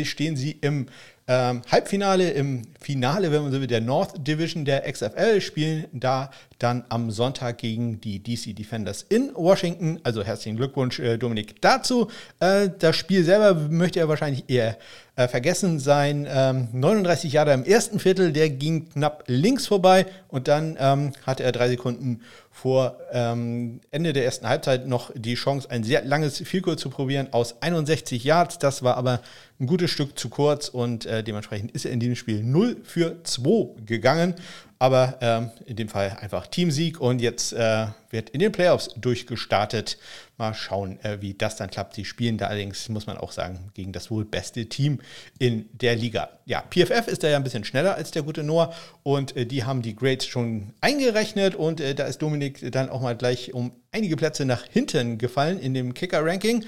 stehen 0.05 0.37
sie 0.37 0.53
im 0.53 0.87
ähm, 1.29 1.63
Halbfinale, 1.71 2.31
im 2.31 2.63
Finale, 2.81 3.31
wenn 3.31 3.43
man 3.43 3.53
so 3.53 3.61
will, 3.61 3.67
der 3.67 3.81
North 3.81 4.27
Division 4.27 4.65
der 4.65 4.91
XFL, 4.91 5.41
spielen 5.41 5.87
da 5.93 6.31
dann 6.59 6.85
am 6.89 7.11
Sonntag 7.11 7.59
gegen 7.59 8.01
die 8.01 8.23
DC 8.23 8.57
Defenders 8.57 9.03
in 9.09 9.31
Washington. 9.35 10.01
Also 10.03 10.25
herzlichen 10.25 10.57
Glückwunsch, 10.57 10.99
äh, 10.99 11.19
Dominik, 11.19 11.61
dazu. 11.61 12.09
Äh, 12.41 12.71
das 12.79 12.97
Spiel 12.97 13.25
selber 13.25 13.55
möchte 13.55 14.01
er 14.01 14.09
wahrscheinlich 14.09 14.45
eher 14.49 14.77
äh, 15.15 15.29
vergessen 15.29 15.79
sein. 15.79 16.27
Ähm, 16.29 16.69
39 16.73 17.33
Jahre 17.33 17.53
im 17.53 17.65
ersten 17.65 17.99
Viertel, 17.99 18.33
der 18.33 18.49
ging 18.49 18.89
knapp 18.89 19.25
links 19.27 19.67
vorbei 19.67 20.07
und 20.29 20.49
dann 20.49 20.77
ähm, 20.81 21.13
hatte 21.27 21.43
er 21.43 21.53
drei 21.53 21.69
Sekunden 21.69 22.23
vor 22.51 22.97
ähm, 23.13 23.81
Ende 23.91 24.13
der 24.13 24.25
ersten 24.25 24.49
Halbzeit 24.49 24.87
noch 24.87 25.11
die 25.15 25.35
Chance, 25.35 25.71
ein 25.71 25.85
sehr 25.85 26.05
langes 26.05 26.39
Vielkurs 26.39 26.81
zu 26.81 26.91
probieren 26.91 27.29
aus 27.33 27.57
61 27.61 28.25
Yards. 28.25 28.59
Das 28.59 28.83
war 28.83 28.97
aber 28.97 29.21
ein 29.61 29.67
gutes 29.67 29.91
Stück 29.91 30.19
zu 30.19 30.29
kurz 30.29 30.69
und 30.69 31.07
äh, 31.07 31.23
dementsprechend 31.23 31.73
ist 31.73 31.85
er 31.85 31.93
in 31.93 32.01
diesem 32.01 32.17
Spiel 32.17 32.43
0 32.43 32.79
für 32.83 33.23
2 33.23 33.83
gegangen. 33.85 34.35
Aber 34.83 35.17
ähm, 35.21 35.51
in 35.65 35.77
dem 35.77 35.89
Fall 35.89 36.19
einfach 36.21 36.49
Teamsieg 36.49 37.01
und 37.01 37.21
jetzt 37.21 37.53
äh, 37.53 37.87
wird 38.11 38.31
in 38.31 38.41
den 38.41 38.51
Playoffs 38.51 38.91
durchgestartet. 38.97 39.97
Mal 40.39 40.55
schauen, 40.55 40.99
äh, 41.05 41.19
wie 41.21 41.35
das 41.35 41.55
dann 41.55 41.71
klappt. 41.71 41.95
Sie 41.95 42.05
spielen 42.05 42.37
da 42.37 42.49
allerdings, 42.49 42.89
muss 42.89 43.07
man 43.07 43.17
auch 43.17 43.31
sagen, 43.31 43.71
gegen 43.75 43.93
das 43.93 44.11
wohl 44.11 44.25
beste 44.25 44.67
Team 44.67 45.01
in 45.39 45.69
der 45.71 45.95
Liga. 45.95 46.31
Ja, 46.47 46.65
PFF 46.69 47.07
ist 47.07 47.23
da 47.23 47.29
ja 47.29 47.37
ein 47.37 47.45
bisschen 47.45 47.63
schneller 47.63 47.95
als 47.95 48.11
der 48.11 48.25
gute 48.25 48.43
Noah 48.43 48.75
und 49.05 49.37
äh, 49.37 49.47
die 49.47 49.63
haben 49.63 49.83
die 49.83 49.95
Grades 49.95 50.27
schon 50.27 50.75
eingerechnet 50.81 51.55
und 51.55 51.81
äh, 51.81 51.95
da 51.95 52.07
ist 52.07 52.21
Dominik 52.21 52.73
dann 52.73 52.91
auch 52.91 53.03
mal 53.03 53.17
gleich 53.17 53.55
um 53.55 53.71
einige 53.93 54.17
Plätze 54.17 54.45
nach 54.47 54.65
hinten 54.67 55.17
gefallen 55.17 55.61
in 55.61 55.75
dem 55.75 55.95
Kicker-Ranking. 55.95 56.65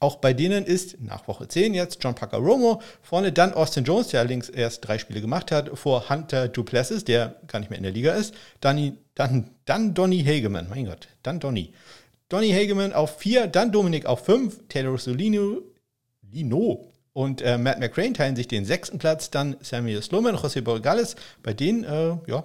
Auch 0.00 0.16
bei 0.16 0.32
denen 0.32 0.64
ist 0.64 1.00
nach 1.00 1.26
Woche 1.28 1.48
10 1.48 1.74
jetzt 1.74 2.02
John 2.02 2.14
Parker 2.14 2.38
Romo 2.38 2.80
vorne, 3.02 3.32
dann 3.32 3.52
Austin 3.54 3.84
Jones, 3.84 4.08
der 4.08 4.20
allerdings 4.20 4.48
erst 4.48 4.86
drei 4.86 4.98
Spiele 4.98 5.20
gemacht 5.20 5.50
hat, 5.52 5.78
vor 5.78 6.08
Hunter 6.08 6.48
Duplessis, 6.48 7.04
der 7.04 7.36
gar 7.46 7.58
nicht 7.60 7.70
mehr 7.70 7.78
in 7.78 7.84
der 7.84 7.92
Liga 7.92 8.12
ist, 8.14 8.34
dann, 8.60 8.98
dann, 9.14 9.50
dann 9.64 9.94
Donny 9.94 10.22
Hageman, 10.24 10.68
mein 10.68 10.86
Gott, 10.86 11.08
dann 11.22 11.40
Donny. 11.40 11.72
Donny 12.28 12.50
Hageman 12.50 12.92
auf 12.92 13.18
4, 13.18 13.46
dann 13.46 13.72
Dominik 13.72 14.06
auf 14.06 14.24
5, 14.24 14.68
Taylor 14.68 14.98
Solino 14.98 15.62
Lino 16.32 16.92
und 17.12 17.42
äh, 17.42 17.58
Matt 17.58 17.78
McCrane 17.78 18.12
teilen 18.12 18.34
sich 18.34 18.48
den 18.48 18.64
sechsten 18.64 18.98
Platz, 18.98 19.30
dann 19.30 19.56
Samuel 19.60 20.02
Sloman, 20.02 20.36
José 20.36 20.62
Borregales, 20.62 21.14
bei 21.42 21.54
denen, 21.54 21.84
äh, 21.84 22.16
ja, 22.26 22.44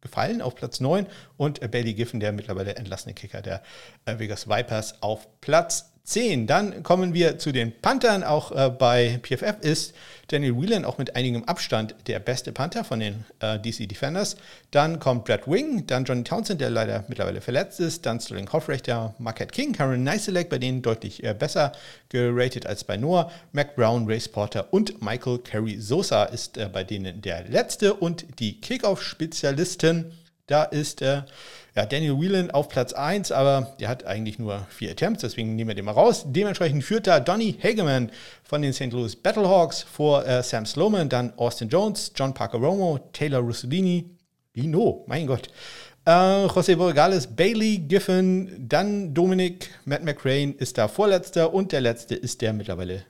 gefallen 0.00 0.40
auf 0.40 0.54
Platz 0.54 0.80
9 0.80 1.06
und 1.36 1.62
äh, 1.62 1.68
Bailey 1.68 1.94
Giffen, 1.94 2.20
der 2.20 2.32
mittlerweile 2.32 2.76
entlassene 2.76 3.14
Kicker 3.14 3.42
der 3.42 3.62
äh, 4.06 4.18
Vegas 4.18 4.48
Vipers, 4.48 5.02
auf 5.02 5.28
Platz 5.40 5.92
10. 6.06 6.46
Dann 6.46 6.84
kommen 6.84 7.14
wir 7.14 7.38
zu 7.38 7.50
den 7.52 7.72
Panthern. 7.82 8.22
Auch 8.22 8.52
äh, 8.52 8.70
bei 8.70 9.18
PFF 9.22 9.56
ist 9.60 9.92
Daniel 10.28 10.56
Whelan 10.56 10.84
auch 10.84 10.98
mit 10.98 11.16
einigem 11.16 11.44
Abstand 11.44 11.94
der 12.06 12.20
beste 12.20 12.52
Panther 12.52 12.84
von 12.84 13.00
den 13.00 13.24
äh, 13.40 13.58
DC 13.58 13.88
Defenders. 13.88 14.36
Dann 14.70 15.00
kommt 15.00 15.24
Brad 15.24 15.48
Wing, 15.48 15.86
dann 15.86 16.04
Johnny 16.04 16.22
Townsend, 16.22 16.60
der 16.60 16.70
leider 16.70 17.04
mittlerweile 17.08 17.40
verletzt 17.40 17.80
ist, 17.80 18.06
dann 18.06 18.20
Sterling 18.20 18.50
Hoffrecht, 18.52 18.86
der 18.86 19.14
Marquette 19.18 19.52
King, 19.52 19.72
Karen 19.72 20.04
Neiselek, 20.04 20.48
bei 20.48 20.58
denen 20.58 20.80
deutlich 20.80 21.24
äh, 21.24 21.34
besser 21.34 21.72
geratet 22.08 22.66
als 22.66 22.84
bei 22.84 22.96
Noah, 22.96 23.30
Mac 23.52 23.74
Brown, 23.74 24.08
Race 24.08 24.28
Porter 24.28 24.72
und 24.72 25.02
Michael 25.02 25.38
Carey 25.38 25.80
Sosa 25.80 26.24
ist 26.24 26.56
äh, 26.56 26.68
bei 26.72 26.84
denen 26.84 27.20
der 27.20 27.48
letzte 27.48 27.94
und 27.94 28.26
die 28.38 28.60
Kickoff-Spezialisten. 28.60 30.12
Da 30.46 30.62
ist 30.62 31.02
äh, 31.02 31.22
ja, 31.74 31.86
Daniel 31.86 32.20
Whelan 32.20 32.52
auf 32.52 32.68
Platz 32.68 32.92
1, 32.92 33.32
aber 33.32 33.74
der 33.80 33.88
hat 33.88 34.06
eigentlich 34.06 34.38
nur 34.38 34.64
vier 34.70 34.92
Attempts, 34.92 35.22
deswegen 35.22 35.56
nehmen 35.56 35.68
wir 35.68 35.74
den 35.74 35.84
mal 35.84 35.92
raus. 35.92 36.24
Dementsprechend 36.26 36.84
führt 36.84 37.08
da 37.08 37.18
Donny 37.18 37.58
Hageman 37.60 38.10
von 38.44 38.62
den 38.62 38.72
St. 38.72 38.92
Louis 38.92 39.16
Battlehawks 39.16 39.82
vor 39.82 40.24
äh, 40.24 40.42
Sam 40.44 40.64
Sloman, 40.64 41.08
dann 41.08 41.32
Austin 41.36 41.68
Jones, 41.68 42.12
John 42.14 42.32
Parker 42.32 42.58
Romo, 42.58 43.00
Taylor 43.12 43.40
Russellini, 43.40 44.08
Lino, 44.54 45.04
mein 45.08 45.26
Gott. 45.26 45.48
Äh, 46.06 46.10
José 46.46 46.76
Borregales, 46.76 47.26
Bailey 47.26 47.78
Giffen, 47.78 48.68
dann 48.68 49.12
Dominic, 49.12 49.70
Matt 49.84 50.04
McRae 50.04 50.54
ist 50.56 50.78
da 50.78 50.86
Vorletzter 50.86 51.52
und 51.52 51.72
der 51.72 51.80
Letzte 51.80 52.14
ist 52.14 52.40
der 52.40 52.52
mittlerweile 52.52 53.04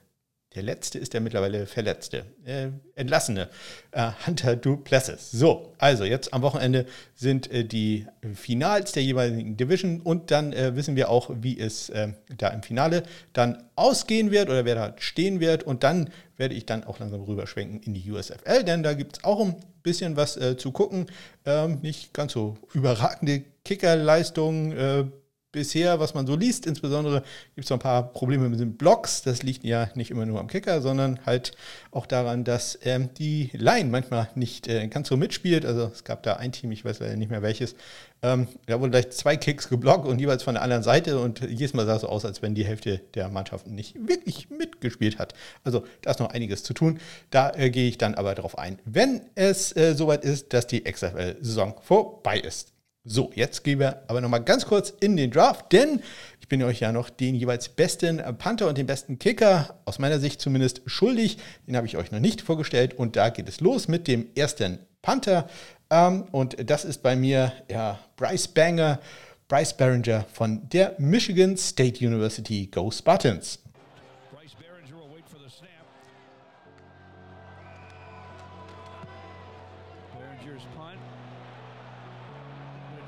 der 0.56 0.62
letzte 0.62 0.98
ist 0.98 1.12
der 1.12 1.20
mittlerweile 1.20 1.66
Verletzte, 1.66 2.24
äh, 2.46 2.68
entlassene 2.94 3.48
äh, 3.92 4.10
Hunter 4.26 4.56
Duplessis. 4.56 5.30
So, 5.30 5.74
also 5.76 6.04
jetzt 6.04 6.32
am 6.32 6.40
Wochenende 6.40 6.86
sind 7.14 7.50
äh, 7.52 7.62
die 7.62 8.06
Finals 8.34 8.92
der 8.92 9.02
jeweiligen 9.02 9.58
Division 9.58 10.00
und 10.00 10.30
dann 10.30 10.54
äh, 10.54 10.74
wissen 10.74 10.96
wir 10.96 11.10
auch, 11.10 11.30
wie 11.42 11.60
es 11.60 11.90
äh, 11.90 12.08
da 12.38 12.48
im 12.48 12.62
Finale 12.62 13.02
dann 13.34 13.64
ausgehen 13.76 14.30
wird 14.30 14.48
oder 14.48 14.64
wer 14.64 14.74
da 14.74 14.94
stehen 14.98 15.40
wird. 15.40 15.62
Und 15.62 15.84
dann 15.84 16.08
werde 16.38 16.54
ich 16.54 16.64
dann 16.64 16.84
auch 16.84 16.98
langsam 16.98 17.22
rüberschwenken 17.22 17.82
in 17.82 17.92
die 17.92 18.10
USFL, 18.10 18.64
denn 18.64 18.82
da 18.82 18.94
gibt 18.94 19.18
es 19.18 19.24
auch 19.24 19.40
ein 19.44 19.56
bisschen 19.82 20.16
was 20.16 20.38
äh, 20.38 20.56
zu 20.56 20.72
gucken. 20.72 21.06
Ähm, 21.44 21.80
nicht 21.82 22.14
ganz 22.14 22.32
so 22.32 22.56
überragende 22.72 23.44
Kickerleistungen 23.62 25.12
bisher, 25.56 25.98
was 25.98 26.12
man 26.12 26.26
so 26.26 26.36
liest. 26.36 26.66
Insbesondere 26.66 27.22
gibt 27.54 27.64
es 27.64 27.70
noch 27.70 27.78
ein 27.78 27.80
paar 27.80 28.12
Probleme 28.12 28.48
mit 28.50 28.60
den 28.60 28.76
Blocks. 28.76 29.22
Das 29.22 29.42
liegt 29.42 29.64
ja 29.64 29.88
nicht 29.94 30.10
immer 30.10 30.26
nur 30.26 30.38
am 30.38 30.48
Kicker, 30.48 30.82
sondern 30.82 31.18
halt 31.24 31.52
auch 31.90 32.04
daran, 32.04 32.44
dass 32.44 32.78
ähm, 32.84 33.08
die 33.14 33.50
Line 33.54 33.88
manchmal 33.88 34.28
nicht 34.34 34.68
äh, 34.68 34.86
ganz 34.88 35.08
so 35.08 35.16
mitspielt. 35.16 35.64
Also 35.64 35.90
es 35.92 36.04
gab 36.04 36.22
da 36.22 36.34
ein 36.34 36.52
Team, 36.52 36.72
ich 36.72 36.84
weiß 36.84 37.00
leider 37.00 37.16
nicht 37.16 37.30
mehr 37.30 37.40
welches, 37.40 37.74
ähm, 38.22 38.48
da 38.66 38.78
wurden 38.80 38.90
gleich 38.90 39.10
zwei 39.10 39.36
Kicks 39.38 39.70
geblockt 39.70 40.06
und 40.06 40.18
jeweils 40.18 40.42
von 40.42 40.54
der 40.54 40.62
anderen 40.62 40.82
Seite 40.82 41.18
und 41.18 41.40
jedes 41.40 41.72
Mal 41.72 41.86
sah 41.86 41.96
es 41.96 42.02
so 42.02 42.08
aus, 42.08 42.26
als 42.26 42.42
wenn 42.42 42.54
die 42.54 42.64
Hälfte 42.64 43.00
der 43.14 43.30
Mannschaften 43.30 43.74
nicht 43.74 43.96
wirklich 44.06 44.50
mitgespielt 44.50 45.18
hat. 45.18 45.32
Also 45.64 45.84
da 46.02 46.10
ist 46.10 46.20
noch 46.20 46.30
einiges 46.30 46.64
zu 46.64 46.74
tun. 46.74 46.98
Da 47.30 47.52
äh, 47.54 47.70
gehe 47.70 47.88
ich 47.88 47.96
dann 47.96 48.14
aber 48.14 48.34
darauf 48.34 48.58
ein, 48.58 48.78
wenn 48.84 49.22
es 49.34 49.74
äh, 49.74 49.94
soweit 49.94 50.22
ist, 50.22 50.52
dass 50.52 50.66
die 50.66 50.84
XFL-Saison 50.84 51.76
vorbei 51.82 52.38
ist. 52.40 52.75
So, 53.08 53.30
jetzt 53.36 53.62
gehen 53.62 53.78
wir 53.78 54.02
aber 54.08 54.20
nochmal 54.20 54.42
ganz 54.42 54.66
kurz 54.66 54.92
in 54.98 55.16
den 55.16 55.30
Draft, 55.30 55.72
denn 55.72 56.02
ich 56.40 56.48
bin 56.48 56.60
euch 56.64 56.80
ja 56.80 56.90
noch 56.90 57.08
den 57.08 57.36
jeweils 57.36 57.68
besten 57.68 58.20
Panther 58.36 58.66
und 58.66 58.76
den 58.76 58.88
besten 58.88 59.20
Kicker, 59.20 59.78
aus 59.84 60.00
meiner 60.00 60.18
Sicht 60.18 60.40
zumindest, 60.40 60.82
schuldig. 60.86 61.38
Den 61.68 61.76
habe 61.76 61.86
ich 61.86 61.96
euch 61.96 62.10
noch 62.10 62.18
nicht 62.18 62.40
vorgestellt 62.40 62.94
und 62.94 63.14
da 63.14 63.28
geht 63.28 63.48
es 63.48 63.60
los 63.60 63.86
mit 63.86 64.08
dem 64.08 64.26
ersten 64.34 64.80
Panther. 65.02 65.48
Ähm, 65.88 66.24
und 66.32 66.68
das 66.68 66.84
ist 66.84 67.04
bei 67.04 67.14
mir 67.14 67.52
ja, 67.70 68.00
Bryce 68.16 68.48
Banger, 68.48 68.98
Bryce 69.46 69.76
Barringer 69.76 70.24
von 70.32 70.68
der 70.68 70.96
Michigan 70.98 71.56
State 71.56 72.04
University 72.04 72.66
Go 72.66 72.90
Spartans. 72.90 73.60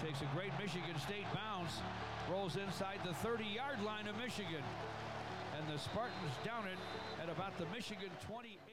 Takes 0.05 0.23
a 0.23 0.31
great 0.33 0.53
Michigan 0.63 0.97
State 1.01 1.27
bounce, 1.35 1.81
rolls 2.31 2.57
inside 2.57 2.99
the 3.03 3.11
30-yard 3.27 3.83
line 3.83 4.07
of 4.07 4.17
Michigan. 4.17 4.63
And 5.59 5.67
the 5.67 5.79
Spartans 5.79 6.33
down 6.45 6.67
it 6.67 6.79
at 7.21 7.29
about 7.29 7.59
the 7.59 7.67
Michigan 7.75 8.11
20- 8.31 8.68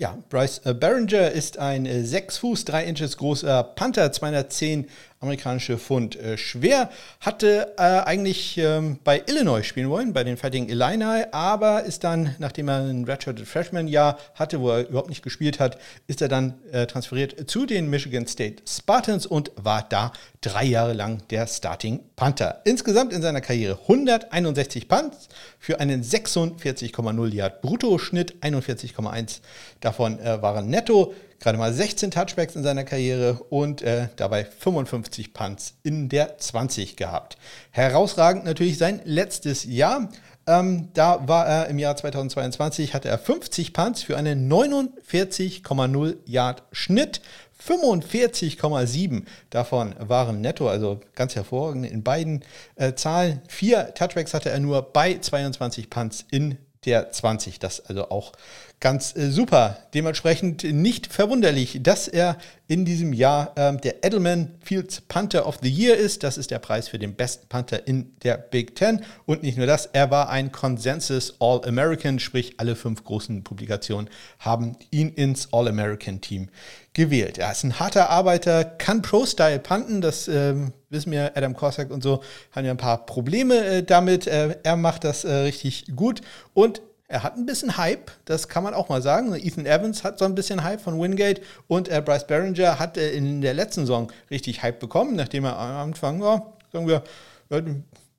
Ja, 0.00 0.16
Bryce 0.30 0.62
äh, 0.64 0.72
Barringer 0.72 1.30
ist 1.30 1.58
ein 1.58 1.84
6 1.84 2.34
äh, 2.34 2.40
Fuß 2.40 2.64
3 2.64 2.84
Inches 2.84 3.18
großer 3.18 3.62
Panther, 3.62 4.10
210 4.10 4.86
amerikanische 5.20 5.76
Pfund 5.76 6.16
äh, 6.16 6.38
schwer. 6.38 6.88
Hatte 7.20 7.74
äh, 7.76 7.82
eigentlich 7.82 8.56
ähm, 8.56 8.98
bei 9.04 9.22
Illinois 9.26 9.62
spielen 9.62 9.90
wollen, 9.90 10.14
bei 10.14 10.24
den 10.24 10.38
Fighting 10.38 10.70
Illini, 10.70 11.24
aber 11.30 11.84
ist 11.84 12.04
dann, 12.04 12.34
nachdem 12.38 12.68
er 12.68 12.78
ein 12.78 13.04
Redshirted 13.04 13.46
Freshman-Jahr 13.46 14.18
hatte, 14.34 14.60
wo 14.60 14.70
er 14.70 14.88
überhaupt 14.88 15.10
nicht 15.10 15.22
gespielt 15.22 15.60
hat, 15.60 15.78
ist 16.06 16.22
er 16.22 16.28
dann 16.28 16.54
äh, 16.72 16.86
transferiert 16.86 17.50
zu 17.50 17.66
den 17.66 17.90
Michigan 17.90 18.26
State 18.26 18.62
Spartans 18.66 19.26
und 19.26 19.52
war 19.56 19.86
da 19.86 20.12
drei 20.40 20.64
Jahre 20.64 20.94
lang 20.94 21.22
der 21.28 21.46
Starting 21.46 22.00
Panther. 22.16 22.62
Insgesamt 22.64 23.12
in 23.12 23.20
seiner 23.20 23.42
Karriere 23.42 23.78
161 23.82 24.88
Punts 24.88 25.28
für 25.58 25.80
einen 25.80 26.02
46,0 26.02 27.34
Yard 27.34 27.60
Bruttoschnitt, 27.60 28.36
41,1 28.40 29.40
davon 29.80 29.89
äh, 29.98 30.42
waren 30.42 30.68
netto 30.68 31.14
gerade 31.40 31.58
mal 31.58 31.72
16 31.72 32.10
Touchbacks 32.10 32.54
in 32.54 32.62
seiner 32.62 32.84
Karriere 32.84 33.42
und 33.48 33.82
äh, 33.82 34.08
dabei 34.16 34.44
55 34.44 35.32
Punts 35.32 35.74
in 35.82 36.08
der 36.08 36.38
20 36.38 36.96
gehabt. 36.96 37.36
Herausragend 37.70 38.44
natürlich 38.44 38.78
sein 38.78 39.00
letztes 39.04 39.64
Jahr. 39.64 40.10
Ähm, 40.46 40.88
da 40.94 41.26
war 41.28 41.46
er 41.46 41.68
im 41.68 41.78
Jahr 41.78 41.96
2022, 41.96 42.94
hatte 42.94 43.08
er 43.08 43.18
50 43.18 43.72
Punts 43.72 44.02
für 44.02 44.16
einen 44.16 44.50
49,0 44.50 46.16
Yard 46.26 46.62
Schnitt. 46.72 47.20
45,7 47.66 49.24
davon 49.50 49.94
waren 49.98 50.40
netto, 50.40 50.68
also 50.68 51.00
ganz 51.14 51.36
hervorragend 51.36 51.90
in 51.90 52.02
beiden 52.02 52.42
äh, 52.76 52.94
Zahlen. 52.94 53.42
Vier 53.48 53.92
Touchbacks 53.94 54.32
hatte 54.32 54.48
er 54.48 54.60
nur 54.60 54.80
bei 54.80 55.18
22 55.18 55.90
Punts 55.90 56.24
in 56.30 56.56
der 56.86 57.12
20. 57.12 57.58
Das 57.58 57.80
also 57.80 58.08
auch 58.08 58.32
ganz 58.80 59.14
äh, 59.14 59.30
super. 59.30 59.76
Dementsprechend 59.92 60.64
nicht 60.64 61.06
verwunderlich, 61.12 61.80
dass 61.82 62.08
er 62.08 62.38
in 62.66 62.84
diesem 62.84 63.12
Jahr 63.12 63.52
ähm, 63.56 63.80
der 63.80 64.04
Edelman 64.04 64.54
Fields 64.62 65.02
Panther 65.02 65.46
of 65.46 65.58
the 65.62 65.68
Year 65.68 65.96
ist. 65.96 66.22
Das 66.22 66.38
ist 66.38 66.50
der 66.50 66.60
Preis 66.60 66.88
für 66.88 66.98
den 66.98 67.14
besten 67.14 67.46
Panther 67.48 67.86
in 67.86 68.16
der 68.22 68.38
Big 68.38 68.74
Ten. 68.76 69.04
Und 69.26 69.42
nicht 69.42 69.58
nur 69.58 69.66
das, 69.66 69.86
er 69.86 70.10
war 70.10 70.30
ein 70.30 70.50
Consensus 70.50 71.34
All-American, 71.40 72.18
sprich 72.18 72.54
alle 72.58 72.74
fünf 72.74 73.04
großen 73.04 73.44
Publikationen 73.44 74.08
haben 74.38 74.76
ihn 74.90 75.10
ins 75.10 75.52
All-American-Team 75.52 76.48
gewählt. 76.94 77.38
Er 77.38 77.52
ist 77.52 77.64
ein 77.64 77.78
harter 77.78 78.08
Arbeiter, 78.08 78.64
kann 78.64 79.02
Pro-Style 79.02 79.58
panten, 79.58 80.00
das 80.00 80.26
ähm, 80.26 80.72
wissen 80.88 81.12
wir, 81.12 81.36
Adam 81.36 81.54
Korsak 81.54 81.90
und 81.90 82.02
so 82.02 82.22
haben 82.52 82.64
ja 82.64 82.72
ein 82.72 82.76
paar 82.76 83.04
Probleme 83.04 83.64
äh, 83.64 83.82
damit. 83.82 84.26
Äh, 84.26 84.56
er 84.62 84.76
macht 84.76 85.04
das 85.04 85.24
äh, 85.24 85.32
richtig 85.32 85.86
gut 85.94 86.20
und 86.54 86.82
er 87.10 87.24
hat 87.24 87.36
ein 87.36 87.44
bisschen 87.44 87.76
Hype, 87.76 88.12
das 88.24 88.46
kann 88.46 88.62
man 88.62 88.72
auch 88.72 88.88
mal 88.88 89.02
sagen. 89.02 89.34
Ethan 89.34 89.66
Evans 89.66 90.04
hat 90.04 90.20
so 90.20 90.24
ein 90.24 90.36
bisschen 90.36 90.62
Hype 90.62 90.80
von 90.80 91.00
Wingate 91.00 91.42
und 91.66 91.88
äh, 91.88 92.00
Bryce 92.00 92.24
Barringer 92.24 92.78
hat 92.78 92.96
äh, 92.96 93.10
in 93.10 93.40
der 93.40 93.52
letzten 93.52 93.80
Saison 93.80 94.12
richtig 94.30 94.62
Hype 94.62 94.78
bekommen, 94.78 95.16
nachdem 95.16 95.44
er 95.44 95.58
am 95.58 95.88
Anfang, 95.88 96.22
ja, 96.22 96.46
sagen 96.72 96.86
wir, 96.86 97.02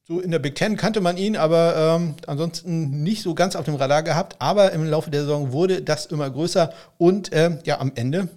so 0.05 0.19
in 0.19 0.31
der 0.31 0.39
Big 0.39 0.55
Ten 0.55 0.75
kannte 0.75 1.00
man 1.00 1.15
ihn, 1.15 1.38
aber 1.38 1.95
ähm, 1.95 2.15
ansonsten 2.27 3.01
nicht 3.01 3.24
so 3.24 3.33
ganz 3.33 3.55
auf 3.55 3.63
dem 3.63 3.75
Radar 3.75 4.03
gehabt. 4.03 4.36
Aber 4.39 4.74
im 4.74 4.83
Laufe 4.83 5.10
der 5.10 5.21
Saison 5.21 5.53
wurde 5.53 5.81
das 5.81 6.07
immer 6.07 6.29
größer 6.29 6.74
und 6.98 7.31
äh, 7.31 7.60
ja, 7.63 7.79
am 7.79 7.93
Ende 7.95 8.27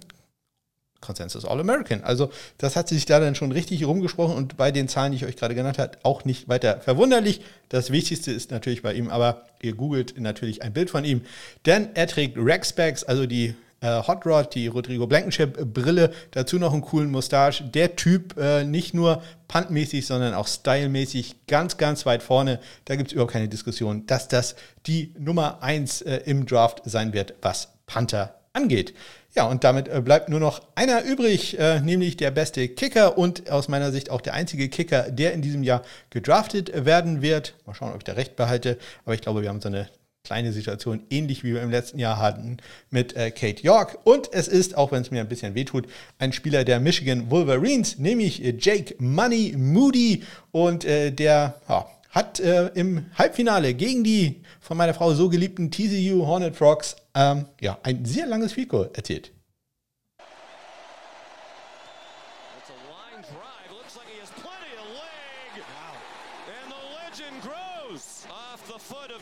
Consensus 1.05 1.45
All-American. 1.45 2.03
Also 2.03 2.31
das 2.57 2.75
hat 2.75 2.87
sich 2.87 3.05
da 3.05 3.19
dann 3.19 3.35
schon 3.35 3.51
richtig 3.51 3.85
rumgesprochen 3.85 4.35
und 4.35 4.57
bei 4.57 4.71
den 4.71 4.87
Zahlen, 4.87 5.11
die 5.11 5.17
ich 5.17 5.25
euch 5.25 5.35
gerade 5.35 5.55
genannt 5.55 5.79
habe, 5.79 5.97
auch 6.03 6.25
nicht 6.25 6.49
weiter 6.49 6.81
verwunderlich. 6.81 7.41
Das 7.69 7.91
Wichtigste 7.91 8.31
ist 8.31 8.51
natürlich 8.51 8.81
bei 8.81 8.93
ihm, 8.93 9.09
aber 9.09 9.43
ihr 9.61 9.73
googelt 9.73 10.19
natürlich 10.19 10.61
ein 10.61 10.73
Bild 10.73 10.89
von 10.89 11.05
ihm, 11.05 11.21
denn 11.65 11.89
er 11.93 12.07
trägt 12.07 12.37
Rackspecs, 12.37 13.03
also 13.03 13.25
die 13.25 13.55
äh, 13.81 14.01
Hot 14.07 14.25
Rod, 14.25 14.55
die 14.55 14.67
Rodrigo 14.67 15.07
Blankenship 15.07 15.73
Brille, 15.73 16.11
dazu 16.31 16.57
noch 16.57 16.73
einen 16.73 16.81
coolen 16.81 17.11
Mustache. 17.11 17.63
Der 17.63 17.95
Typ 17.95 18.37
äh, 18.37 18.63
nicht 18.63 18.93
nur 18.93 19.21
puntmäßig, 19.47 20.05
sondern 20.05 20.33
auch 20.33 20.47
stylmäßig 20.47 21.47
ganz, 21.47 21.77
ganz 21.77 22.05
weit 22.05 22.23
vorne. 22.23 22.59
Da 22.85 22.95
gibt 22.95 23.09
es 23.09 23.13
überhaupt 23.13 23.33
keine 23.33 23.47
Diskussion, 23.47 24.05
dass 24.07 24.27
das 24.27 24.55
die 24.87 25.13
Nummer 25.17 25.61
1 25.61 26.01
äh, 26.01 26.17
im 26.25 26.45
Draft 26.45 26.81
sein 26.85 27.13
wird, 27.13 27.35
was 27.41 27.69
Panther 27.85 28.33
angeht. 28.55 28.93
Ja, 29.35 29.47
und 29.47 29.63
damit 29.63 29.89
äh, 29.89 30.01
bleibt 30.01 30.29
nur 30.29 30.39
noch 30.39 30.61
einer 30.75 31.03
übrig, 31.03 31.59
äh, 31.59 31.81
nämlich 31.81 32.15
der 32.15 32.31
beste 32.31 32.69
Kicker 32.69 33.17
und 33.17 33.51
aus 33.51 33.67
meiner 33.67 33.91
Sicht 33.91 34.09
auch 34.09 34.21
der 34.21 34.33
einzige 34.33 34.69
Kicker, 34.69 35.11
der 35.11 35.33
in 35.33 35.41
diesem 35.41 35.61
Jahr 35.61 35.81
gedraftet 36.09 36.85
werden 36.85 37.21
wird. 37.21 37.55
Mal 37.65 37.73
schauen, 37.73 37.91
ob 37.91 37.97
ich 37.97 38.05
da 38.05 38.13
recht 38.13 38.37
behalte, 38.37 38.77
aber 39.03 39.13
ich 39.13 39.21
glaube, 39.21 39.41
wir 39.41 39.49
haben 39.49 39.59
so 39.59 39.67
eine 39.67 39.89
kleine 40.23 40.53
Situation, 40.53 41.03
ähnlich 41.09 41.43
wie 41.43 41.53
wir 41.53 41.61
im 41.61 41.69
letzten 41.69 41.99
Jahr 41.99 42.17
hatten 42.17 42.57
mit 42.89 43.15
äh, 43.15 43.29
Kate 43.29 43.61
York. 43.61 43.99
Und 44.05 44.33
es 44.33 44.47
ist, 44.47 44.75
auch 44.75 44.91
wenn 44.91 45.01
es 45.01 45.11
mir 45.11 45.21
ein 45.21 45.29
bisschen 45.29 45.53
wehtut, 45.53 45.85
ein 46.17 46.33
Spieler 46.33 46.63
der 46.63 46.79
Michigan 46.79 47.29
Wolverines, 47.29 47.99
nämlich 47.99 48.39
Jake 48.39 48.95
Money 48.97 49.53
Moody. 49.57 50.23
Und 50.51 50.83
äh, 50.85 51.11
der 51.11 51.61
ja, 51.69 51.87
hat 52.09 52.39
äh, 52.39 52.67
im 52.69 53.05
Halbfinale 53.15 53.73
gegen 53.73 54.03
die 54.03 54.41
von 54.61 54.77
meiner 54.77 54.93
Frau 54.93 55.13
so 55.13 55.29
geliebten 55.29 55.69
TCU 55.69 56.25
Hornet 56.25 56.55
Frogs 56.55 56.95
ähm, 57.15 57.45
ja, 57.59 57.77
ein 57.83 58.05
sehr 58.05 58.25
langes 58.25 58.53
Field 58.53 58.69
Goal 58.69 58.91
erzielt. 58.93 59.31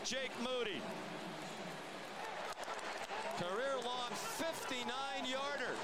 Jake 0.04 0.32
Moody. 0.42 0.82
Long 3.84 4.10
59 4.38 5.24
yarder. 5.24 5.74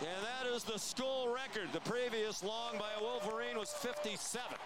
And 0.00 0.24
that 0.24 0.46
is 0.50 0.64
the 0.64 0.78
school 0.78 1.28
record. 1.28 1.68
The 1.74 1.80
previous 1.80 2.42
long 2.42 2.78
by 2.78 2.88
a 2.98 3.02
Wolverine 3.02 3.58
was 3.58 3.72
57. 3.72 4.56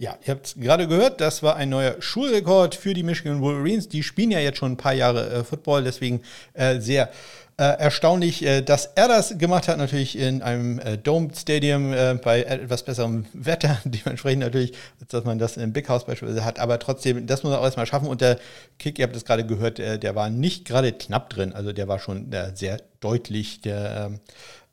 Ja, 0.00 0.16
ihr 0.24 0.34
habt 0.34 0.46
es 0.46 0.54
gerade 0.54 0.86
gehört, 0.86 1.20
das 1.20 1.42
war 1.42 1.56
ein 1.56 1.70
neuer 1.70 2.00
Schulrekord 2.00 2.76
für 2.76 2.94
die 2.94 3.02
Michigan 3.02 3.40
Wolverines. 3.40 3.88
Die 3.88 4.04
spielen 4.04 4.30
ja 4.30 4.38
jetzt 4.38 4.58
schon 4.58 4.72
ein 4.72 4.76
paar 4.76 4.92
Jahre 4.92 5.28
äh, 5.28 5.42
Football, 5.42 5.82
deswegen 5.82 6.22
äh, 6.54 6.78
sehr 6.78 7.10
äh, 7.56 7.64
erstaunlich, 7.64 8.44
äh, 8.44 8.62
dass 8.62 8.86
er 8.94 9.08
das 9.08 9.36
gemacht 9.38 9.66
hat, 9.66 9.78
natürlich 9.78 10.16
in 10.16 10.40
einem 10.42 10.78
äh, 10.78 10.96
Domed 10.96 11.36
Stadium 11.36 11.92
äh, 11.92 12.14
bei 12.14 12.44
etwas 12.44 12.84
besserem 12.84 13.26
Wetter, 13.32 13.78
dementsprechend 13.84 14.44
natürlich, 14.44 14.74
dass 15.08 15.24
man 15.24 15.40
das 15.40 15.56
im 15.56 15.72
Big 15.72 15.88
House 15.88 16.06
beispielsweise 16.06 16.44
hat, 16.44 16.60
aber 16.60 16.78
trotzdem, 16.78 17.26
das 17.26 17.42
muss 17.42 17.52
er 17.52 17.58
auch 17.58 17.64
erstmal 17.64 17.86
schaffen. 17.86 18.06
Und 18.06 18.20
der 18.20 18.38
Kick, 18.78 19.00
ihr 19.00 19.06
habt 19.06 19.16
es 19.16 19.24
gerade 19.24 19.44
gehört, 19.44 19.78
der 19.78 20.14
war 20.14 20.30
nicht 20.30 20.64
gerade 20.64 20.92
knapp 20.92 21.30
drin, 21.30 21.52
also 21.52 21.72
der 21.72 21.88
war 21.88 21.98
schon 21.98 22.30
sehr 22.54 22.80
deutlich, 23.00 23.62
der 23.62 24.12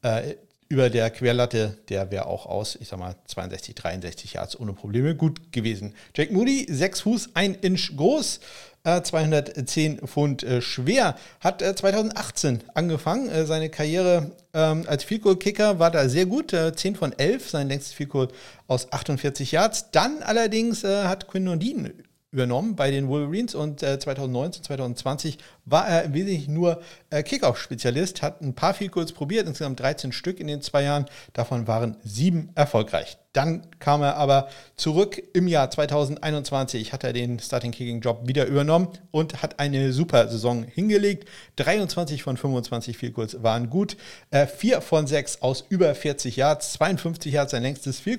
ähm, 0.04 0.36
über 0.68 0.90
der 0.90 1.10
Querlatte, 1.12 1.78
der 1.90 2.12
wäre 2.12 2.26
auch 2.26 2.46
aus, 2.46 2.76
ich 2.80 2.88
sag 2.88 3.00
mal, 3.00 3.16
62, 3.28 3.76
63 3.76 4.34
Yards 4.34 4.60
ohne 4.60 4.74
Probleme 4.74 5.16
gut 5.16 5.52
gewesen. 5.52 5.94
Jake 6.16 6.34
Moody, 6.34 6.66
6 6.70 7.02
Fuß, 7.02 7.30
1 7.36 7.58
Inch 7.62 7.96
groß, 7.96 8.40
210 8.84 10.00
äh, 10.00 10.08
Pfund 10.08 10.44
äh, 10.44 10.62
schwer, 10.62 11.16
hat 11.40 11.62
2018 11.62 12.56
äh, 12.56 12.60
angefangen. 12.76 13.46
seine 13.46 13.70
Karriere 13.70 14.32
ähm, 14.54 14.86
als 14.88 15.04
Field 15.04 15.40
Kicker 15.40 15.80
war 15.80 15.92
da 15.92 16.08
sehr 16.08 16.26
gut, 16.26 16.52
10 16.52 16.96
von 16.96 17.14
11, 17.14 17.50
sein 17.50 17.68
längstes 17.68 17.94
Field 17.94 18.32
aus 18.68 18.92
48 18.92 19.52
Yards. 19.52 19.92
Dann 19.92 20.22
allerdings 20.24 20.84
hat 20.84 21.28
Quinn 21.28 21.46
Nordin 21.46 21.94
übernommen 22.36 22.76
bei 22.76 22.92
den 22.92 23.08
Wolverines 23.08 23.56
und 23.56 23.82
äh, 23.82 23.98
2019, 23.98 24.64
2020 24.64 25.38
war 25.66 25.88
er 25.88 26.04
im 26.04 26.14
Wesentlichen 26.14 26.54
nur 26.54 26.82
äh, 27.10 27.24
Kickoff-Spezialist, 27.24 28.22
hat 28.22 28.42
ein 28.42 28.54
paar 28.54 28.74
Goals 28.74 29.12
probiert, 29.12 29.48
insgesamt 29.48 29.80
13 29.80 30.12
Stück 30.12 30.40
in 30.40 30.48
den 30.48 30.62
zwei 30.62 30.84
Jahren, 30.84 31.06
davon 31.34 31.68
waren 31.68 31.98
sieben 32.04 32.50
erfolgreich. 32.56 33.18
Dann 33.34 33.68
kam 33.80 34.02
er 34.02 34.16
aber 34.16 34.48
zurück 34.78 35.22
im 35.34 35.50
Jahr 35.50 35.70
2021, 35.70 36.94
hat 36.94 37.04
er 37.04 37.12
den 37.12 37.38
Starting 37.40 37.72
Kicking 37.72 38.00
Job 38.00 38.22
wieder 38.24 38.46
übernommen 38.46 38.88
und 39.12 39.42
hat 39.42 39.60
eine 39.60 39.92
super 39.92 40.30
Saison 40.30 40.64
hingelegt. 40.64 41.28
23 41.58 42.24
von 42.24 42.38
25 42.38 42.98
Field 42.98 43.44
waren 43.44 43.70
gut, 43.70 43.98
äh, 44.32 44.48
4 44.48 44.80
von 44.80 45.06
6 45.06 45.42
aus 45.42 45.66
über 45.68 45.94
40 45.94 46.38
Yards, 46.38 46.74
52 46.74 47.34
Yards 47.34 47.52
sein 47.52 47.64
längstes 47.64 48.00
Field 48.00 48.16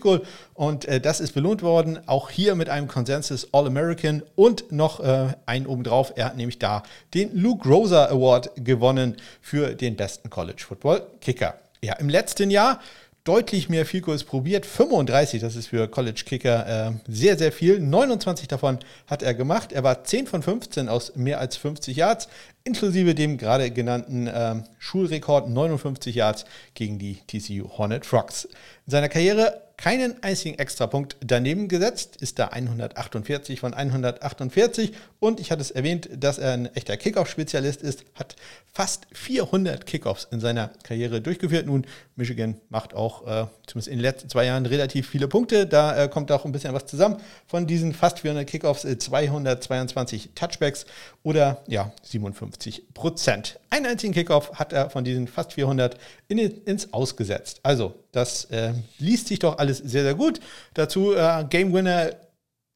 und 0.53 0.85
äh, 0.85 1.01
das 1.01 1.21
ist 1.21 1.33
belohnt 1.33 1.63
worden, 1.63 1.99
auch 2.07 2.29
hier 2.29 2.55
mit 2.55 2.69
einem 2.69 2.87
Consensus 2.87 3.49
All-American 3.53 4.23
und 4.35 4.71
noch 4.73 5.01
äh, 5.01 5.29
einen 5.47 5.67
obendrauf, 5.67 6.13
er 6.17 6.27
hat 6.27 6.37
nämlich 6.37 6.59
da 6.59 6.83
den 7.15 7.36
Luke 7.37 7.69
Rosa 7.69 8.07
Award 8.07 8.51
gewonnen 8.57 9.19
für 9.43 9.75
den 9.75 9.95
besten 9.95 10.31
College 10.31 10.65
Football 10.67 11.07
Kicker. 11.21 11.61
Ja, 11.83 11.93
im 11.97 12.09
letzten 12.09 12.51
Jahr 12.51 12.81
deutlich 13.25 13.69
mehr 13.69 13.85
Field 13.85 14.05
Goals 14.05 14.25
probiert. 14.25 14.65
35, 14.65 15.43
das 15.43 15.55
ist 15.55 15.67
für 15.67 15.87
College 15.87 16.23
Kicker 16.25 16.67
äh, 16.67 16.93
sehr, 17.07 17.37
sehr 17.37 17.53
viel. 17.53 17.79
29 17.79 18.49
davon 18.49 18.79
hat 19.07 19.23
er 19.23 19.35
gemacht. 19.35 19.73
Er 19.73 19.85
war 19.85 20.03
10 20.03 20.27
von 20.29 20.43
15 20.43 20.89
aus 20.89 21.15
mehr 21.15 21.39
als 21.39 21.59
50 21.59 21.95
Yards, 21.95 22.29
inklusive 22.65 23.15
dem 23.15 23.37
gerade 23.37 23.71
genannten 23.71 24.29
äh, 24.29 24.55
Schulrekord 24.79 25.51
59 25.51 26.15
Yards 26.15 26.47
gegen 26.73 26.99
die 26.99 27.19
TCU 27.27 27.69
Hornet 27.77 28.07
Frogs. 28.07 28.47
In 28.47 28.93
seiner 28.93 29.11
Karriere 29.11 29.66
keinen 29.77 30.23
einzigen 30.23 30.59
Extrapunkt 30.59 31.17
daneben 31.21 31.69
gesetzt, 31.69 32.17
ist 32.17 32.39
da 32.39 32.49
148 32.49 33.61
von 33.61 33.75
148 33.75 34.93
und 35.21 35.39
ich 35.39 35.51
hatte 35.51 35.61
es 35.61 35.71
erwähnt, 35.71 36.09
dass 36.17 36.39
er 36.39 36.53
ein 36.53 36.75
echter 36.75 36.97
Kickoff-Spezialist 36.97 37.83
ist, 37.83 38.05
hat 38.15 38.37
fast 38.73 39.07
400 39.13 39.85
Kickoffs 39.85 40.29
in 40.31 40.41
seiner 40.41 40.71
Karriere 40.83 41.21
durchgeführt. 41.21 41.67
Nun, 41.67 41.87
Michigan 42.15 42.57
macht 42.71 42.95
auch 42.95 43.27
äh, 43.27 43.47
zumindest 43.67 43.89
in 43.89 43.99
den 43.99 44.03
letzten 44.03 44.29
zwei 44.31 44.47
Jahren 44.47 44.65
relativ 44.65 45.09
viele 45.09 45.29
Punkte, 45.29 45.67
da 45.67 46.05
äh, 46.05 46.09
kommt 46.09 46.33
auch 46.33 46.45
ein 46.45 46.53
bisschen 46.53 46.73
was 46.73 46.87
zusammen. 46.87 47.17
Von 47.47 47.67
diesen 47.67 47.93
fast 47.93 48.21
400 48.21 48.47
Kickoffs 48.47 48.85
äh, 48.85 48.97
222 48.99 50.31
Touchbacks 50.35 50.87
oder 51.27 51.61
ja 51.67 51.91
57 52.03 52.95
Prozent. 52.95 53.59
Einen 53.69 53.87
einzigen 53.87 54.15
Kickoff 54.15 54.53
hat 54.61 54.73
er 54.73 54.91
von 54.91 55.03
diesen 55.03 55.27
fast 55.27 55.55
400 55.55 55.99
in, 56.29 56.39
ins 56.39 56.93
Ausgesetzt. 56.93 57.59
Also 57.65 57.95
das 58.13 58.45
äh, 58.45 58.75
liest 58.99 59.27
sich 59.27 59.41
doch 59.41 59.59
alles 59.59 59.79
sehr, 59.79 60.05
sehr 60.05 60.15
gut. 60.15 60.39
Dazu 60.75 61.15
äh, 61.15 61.45
Game 61.51 61.73
Winner 61.73 62.13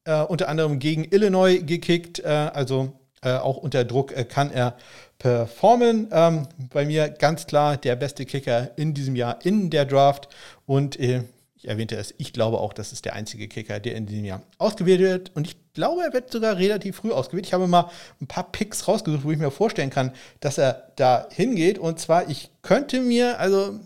äh, 0.04 0.22
unter 0.22 0.48
anderem 0.48 0.80
gegen 0.80 1.04
Illinois 1.04 1.60
gekickt. 1.64 2.18
Äh, 2.18 2.26
also 2.26 2.92
äh, 3.22 3.34
auch 3.34 3.56
unter 3.56 3.84
Druck 3.84 4.16
äh, 4.16 4.24
kann 4.24 4.50
er 4.50 4.76
performen. 5.20 6.08
Ähm, 6.10 6.48
bei 6.72 6.84
mir 6.84 7.08
ganz 7.08 7.46
klar 7.46 7.76
der 7.76 7.94
beste 7.94 8.26
Kicker 8.26 8.72
in 8.76 8.94
diesem 8.94 9.14
Jahr 9.14 9.38
in 9.44 9.70
der 9.70 9.84
Draft. 9.84 10.28
Und 10.66 10.98
ich 11.62 11.68
erwähnte 11.68 11.96
es, 11.96 12.14
ich 12.16 12.32
glaube 12.32 12.58
auch, 12.58 12.72
das 12.72 12.90
ist 12.90 13.04
der 13.04 13.12
einzige 13.12 13.46
Kicker, 13.46 13.80
der 13.80 13.94
in 13.94 14.06
diesem 14.06 14.24
Jahr 14.24 14.42
ausgewählt 14.56 15.00
wird. 15.00 15.36
Und 15.36 15.46
ich 15.46 15.56
glaube, 15.74 16.02
er 16.02 16.14
wird 16.14 16.32
sogar 16.32 16.56
relativ 16.56 16.96
früh 16.96 17.12
ausgewählt. 17.12 17.44
Ich 17.44 17.52
habe 17.52 17.66
mal 17.66 17.90
ein 18.18 18.26
paar 18.26 18.50
Picks 18.50 18.88
rausgesucht, 18.88 19.24
wo 19.24 19.30
ich 19.30 19.38
mir 19.38 19.50
vorstellen 19.50 19.90
kann, 19.90 20.12
dass 20.40 20.56
er 20.56 20.92
da 20.96 21.28
hingeht. 21.30 21.78
Und 21.78 22.00
zwar, 22.00 22.30
ich 22.30 22.50
könnte 22.62 23.02
mir, 23.02 23.38
also 23.38 23.78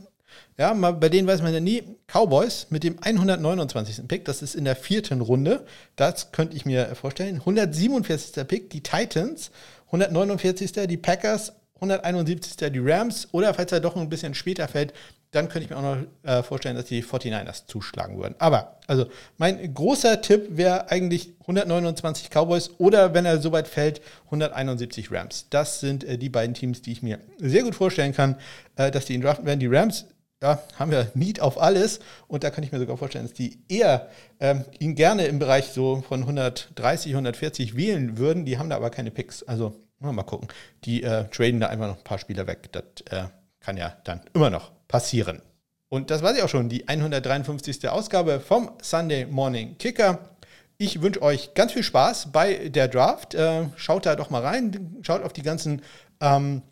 ja, 0.57 0.73
mal, 0.73 0.93
bei 0.93 1.09
denen 1.09 1.27
weiß 1.27 1.43
man 1.43 1.53
ja 1.53 1.59
nie. 1.59 1.83
Cowboys 2.07 2.69
mit 2.71 2.85
dem 2.85 2.97
129. 3.03 4.07
Pick, 4.07 4.25
das 4.25 4.41
ist 4.41 4.55
in 4.55 4.65
der 4.65 4.77
vierten 4.77 5.21
Runde. 5.21 5.67
Das 5.97 6.31
könnte 6.31 6.57
ich 6.57 6.65
mir 6.65 6.95
vorstellen. 6.95 7.41
147. 7.41 8.47
Pick, 8.47 8.71
die 8.71 8.83
Titans. 8.83 9.51
149. 9.87 10.71
die 10.87 10.97
Packers. 10.97 11.55
171. 11.75 12.73
die 12.73 12.79
Rams. 12.79 13.27
Oder 13.33 13.53
falls 13.53 13.73
er 13.73 13.81
doch 13.81 13.97
ein 13.97 14.09
bisschen 14.09 14.35
später 14.35 14.69
fällt, 14.69 14.93
dann 15.35 15.49
könnte 15.49 15.65
ich 15.65 15.71
mir 15.71 15.77
auch 15.77 15.97
noch 15.97 15.99
äh, 16.23 16.43
vorstellen, 16.43 16.77
dass 16.77 16.87
die 16.87 17.03
49ers 17.03 17.67
zuschlagen 17.67 18.19
würden. 18.19 18.35
Aber, 18.39 18.79
also, 18.87 19.07
mein 19.37 19.75
großer 19.75 20.21
Tipp 20.21 20.49
wäre 20.51 20.91
eigentlich 20.91 21.35
129 21.41 22.31
Cowboys 22.31 22.71
oder, 22.79 23.15
wenn 23.15 23.27
er 23.27 23.41
soweit 23.41 23.69
fällt, 23.69 24.01
171 24.27 25.11
Rams. 25.11 25.47
Das 25.51 25.81
sind 25.81 26.05
äh, 26.05 26.19
die 26.19 26.29
beiden 26.29 26.55
Teams, 26.55 26.83
die 26.83 26.93
ich 26.93 27.03
mir 27.03 27.19
sehr 27.39 27.63
gut 27.63 27.75
vorstellen 27.75 28.15
kann, 28.15 28.37
äh, 28.77 28.91
dass 28.91 29.07
die 29.07 29.15
ihn 29.15 29.21
draften 29.21 29.47
werden. 29.47 29.61
Die 29.61 29.67
Rams 29.67 30.07
ja, 30.43 30.63
haben 30.79 30.91
wir 30.91 31.11
Need 31.15 31.41
auf 31.41 31.61
alles 31.61 32.01
und 32.29 32.45
da 32.45 32.51
kann 32.51 32.63
ich 32.63 32.71
mir 32.71 32.79
sogar 32.79 32.97
vorstellen, 32.97 33.25
dass 33.25 33.35
die 33.35 33.59
eher 33.69 34.09
ähm, 34.41 34.65
ihn 34.79 34.95
gerne 34.95 35.27
im 35.27 35.39
Bereich 35.39 35.67
so 35.67 36.05
von 36.07 36.21
130, 36.21 37.13
140 37.13 37.77
wählen 37.77 38.19
würden. 38.19 38.45
Die 38.45 38.59
haben 38.59 38.71
da 38.71 38.77
aber 38.77 38.91
keine 38.91 39.11
Picks. 39.11 39.43
Also 39.43 39.75
mal 39.99 40.23
gucken. 40.23 40.49
Die 40.85 41.03
äh, 41.03 41.25
traden 41.29 41.61
da 41.61 41.69
einfach 41.69 41.89
noch 41.89 41.97
ein 41.97 42.05
paar 42.05 42.19
Spieler 42.19 42.47
weg. 42.47 42.71
Das 42.73 42.85
äh, 43.11 43.29
kann 43.65 43.77
ja 43.77 43.97
dann 44.05 44.21
immer 44.35 44.51
noch 44.51 44.73
passieren. 44.89 45.43
Und 45.89 46.11
das 46.11 46.23
war 46.23 46.35
sie 46.35 46.43
auch 46.43 46.49
schon, 46.49 46.69
die 46.69 46.89
153. 46.89 47.89
Ausgabe 47.89 48.41
vom 48.41 48.71
Sunday 48.83 49.27
Morning 49.27 49.79
Kicker. 49.79 50.31
Ich 50.77 51.03
wünsche 51.03 51.23
euch 51.23 51.55
ganz 51.55 51.73
viel 51.73 51.85
Spaß 51.85 52.33
bei 52.33 52.69
der 52.69 52.89
Draft. 52.89 53.35
Äh, 53.35 53.69
schaut 53.77 54.07
da 54.07 54.17
doch 54.17 54.31
mal 54.31 54.43
rein, 54.43 54.97
schaut 55.03 55.23
auf 55.23 55.33
die 55.33 55.43
ganzen 55.43 55.83
ähm, 56.21 56.63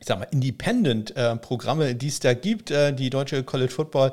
ich 0.00 0.06
sag 0.06 0.18
mal, 0.18 0.28
Independent-Programme, 0.30 1.94
die 1.94 2.08
es 2.08 2.20
da 2.20 2.34
gibt. 2.34 2.70
Äh, 2.70 2.92
die 2.92 3.10
deutsche 3.10 3.44
College 3.44 3.72
Football 3.72 4.12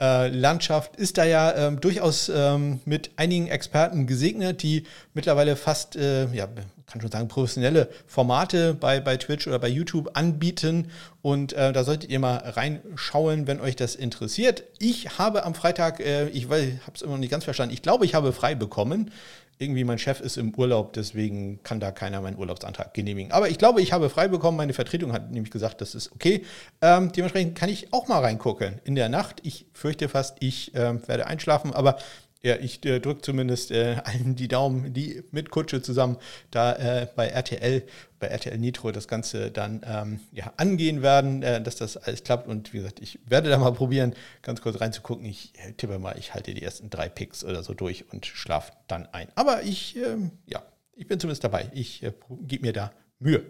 äh, 0.00 0.28
Landschaft 0.28 0.96
ist 0.96 1.18
da 1.18 1.24
ja 1.24 1.54
ähm, 1.54 1.80
durchaus 1.80 2.28
ähm, 2.28 2.80
mit 2.84 3.10
einigen 3.16 3.48
Experten 3.48 4.06
gesegnet, 4.06 4.62
die 4.62 4.84
mittlerweile 5.14 5.56
fast, 5.56 5.96
äh, 5.96 6.26
ja, 6.32 6.46
kann 6.86 7.00
schon 7.00 7.10
sagen, 7.10 7.28
professionelle 7.28 7.88
Formate 8.06 8.74
bei, 8.74 9.00
bei 9.00 9.16
Twitch 9.16 9.46
oder 9.46 9.58
bei 9.58 9.68
YouTube 9.68 10.10
anbieten. 10.14 10.90
Und 11.22 11.52
äh, 11.54 11.72
da 11.72 11.82
solltet 11.82 12.10
ihr 12.10 12.18
mal 12.18 12.36
reinschauen, 12.36 13.46
wenn 13.46 13.60
euch 13.60 13.74
das 13.74 13.94
interessiert. 13.94 14.64
Ich 14.78 15.18
habe 15.18 15.44
am 15.44 15.54
Freitag, 15.54 16.00
äh, 16.00 16.28
ich 16.28 16.44
habe 16.44 16.78
es 16.94 17.02
immer 17.02 17.12
noch 17.12 17.18
nicht 17.18 17.30
ganz 17.30 17.44
verstanden, 17.44 17.74
ich 17.74 17.82
glaube, 17.82 18.04
ich 18.04 18.14
habe 18.14 18.32
frei 18.32 18.54
bekommen 18.54 19.10
irgendwie 19.58 19.84
mein 19.84 19.98
Chef 19.98 20.20
ist 20.20 20.36
im 20.36 20.54
Urlaub, 20.54 20.92
deswegen 20.92 21.62
kann 21.62 21.80
da 21.80 21.90
keiner 21.90 22.20
meinen 22.20 22.36
Urlaubsantrag 22.36 22.92
genehmigen. 22.92 23.32
Aber 23.32 23.48
ich 23.48 23.58
glaube, 23.58 23.80
ich 23.80 23.92
habe 23.92 24.10
frei 24.10 24.28
bekommen. 24.28 24.56
Meine 24.56 24.74
Vertretung 24.74 25.12
hat 25.12 25.30
nämlich 25.30 25.50
gesagt, 25.50 25.80
das 25.80 25.94
ist 25.94 26.12
okay. 26.12 26.44
Ähm, 26.82 27.10
dementsprechend 27.12 27.56
kann 27.56 27.68
ich 27.68 27.92
auch 27.92 28.08
mal 28.08 28.20
reingucken 28.20 28.80
in 28.84 28.94
der 28.94 29.08
Nacht. 29.08 29.40
Ich 29.44 29.66
fürchte 29.72 30.08
fast, 30.08 30.36
ich 30.40 30.74
äh, 30.74 31.08
werde 31.08 31.26
einschlafen, 31.26 31.72
aber 31.72 31.96
Ja, 32.42 32.56
ich 32.56 32.84
äh, 32.84 33.00
drücke 33.00 33.22
zumindest 33.22 33.70
äh, 33.70 33.96
allen 34.04 34.36
die 34.36 34.48
Daumen, 34.48 34.92
die 34.92 35.22
mit 35.30 35.50
Kutsche 35.50 35.82
zusammen 35.82 36.18
da 36.50 36.74
äh, 36.74 37.08
bei 37.16 37.28
RTL, 37.28 37.82
bei 38.18 38.28
RTL 38.28 38.56
Nitro 38.58 38.92
das 38.92 39.08
Ganze 39.08 39.50
dann 39.50 39.82
ähm, 39.86 40.20
ja, 40.32 40.52
angehen 40.56 41.02
werden, 41.02 41.42
äh, 41.42 41.60
dass 41.60 41.76
das 41.76 41.96
alles 41.96 42.24
klappt. 42.24 42.46
Und 42.46 42.72
wie 42.72 42.78
gesagt, 42.78 43.00
ich 43.00 43.18
werde 43.26 43.48
da 43.48 43.58
mal 43.58 43.72
probieren, 43.72 44.14
ganz 44.42 44.60
kurz 44.60 44.80
reinzugucken. 44.80 45.24
Ich 45.24 45.52
äh, 45.58 45.72
tippe 45.72 45.98
mal, 45.98 46.16
ich 46.18 46.34
halte 46.34 46.54
die 46.54 46.62
ersten 46.62 46.90
drei 46.90 47.08
Picks 47.08 47.44
oder 47.44 47.62
so 47.62 47.74
durch 47.74 48.04
und 48.12 48.26
schlafe 48.26 48.72
dann 48.86 49.06
ein. 49.06 49.28
Aber 49.34 49.62
ich, 49.62 49.96
ähm, 49.96 50.30
ja, 50.46 50.62
ich 50.94 51.06
bin 51.06 51.18
zumindest 51.18 51.44
dabei. 51.44 51.70
Ich 51.74 52.02
äh, 52.02 52.12
gebe 52.42 52.66
mir 52.66 52.72
da 52.72 52.92
Mühe. 53.18 53.44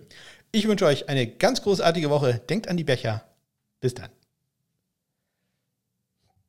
Ich 0.52 0.68
wünsche 0.68 0.86
euch 0.86 1.08
eine 1.08 1.26
ganz 1.26 1.62
großartige 1.62 2.08
Woche. 2.08 2.40
Denkt 2.48 2.68
an 2.68 2.76
die 2.76 2.84
Becher. 2.84 3.24
Bis 3.80 3.94
dann. 3.94 4.10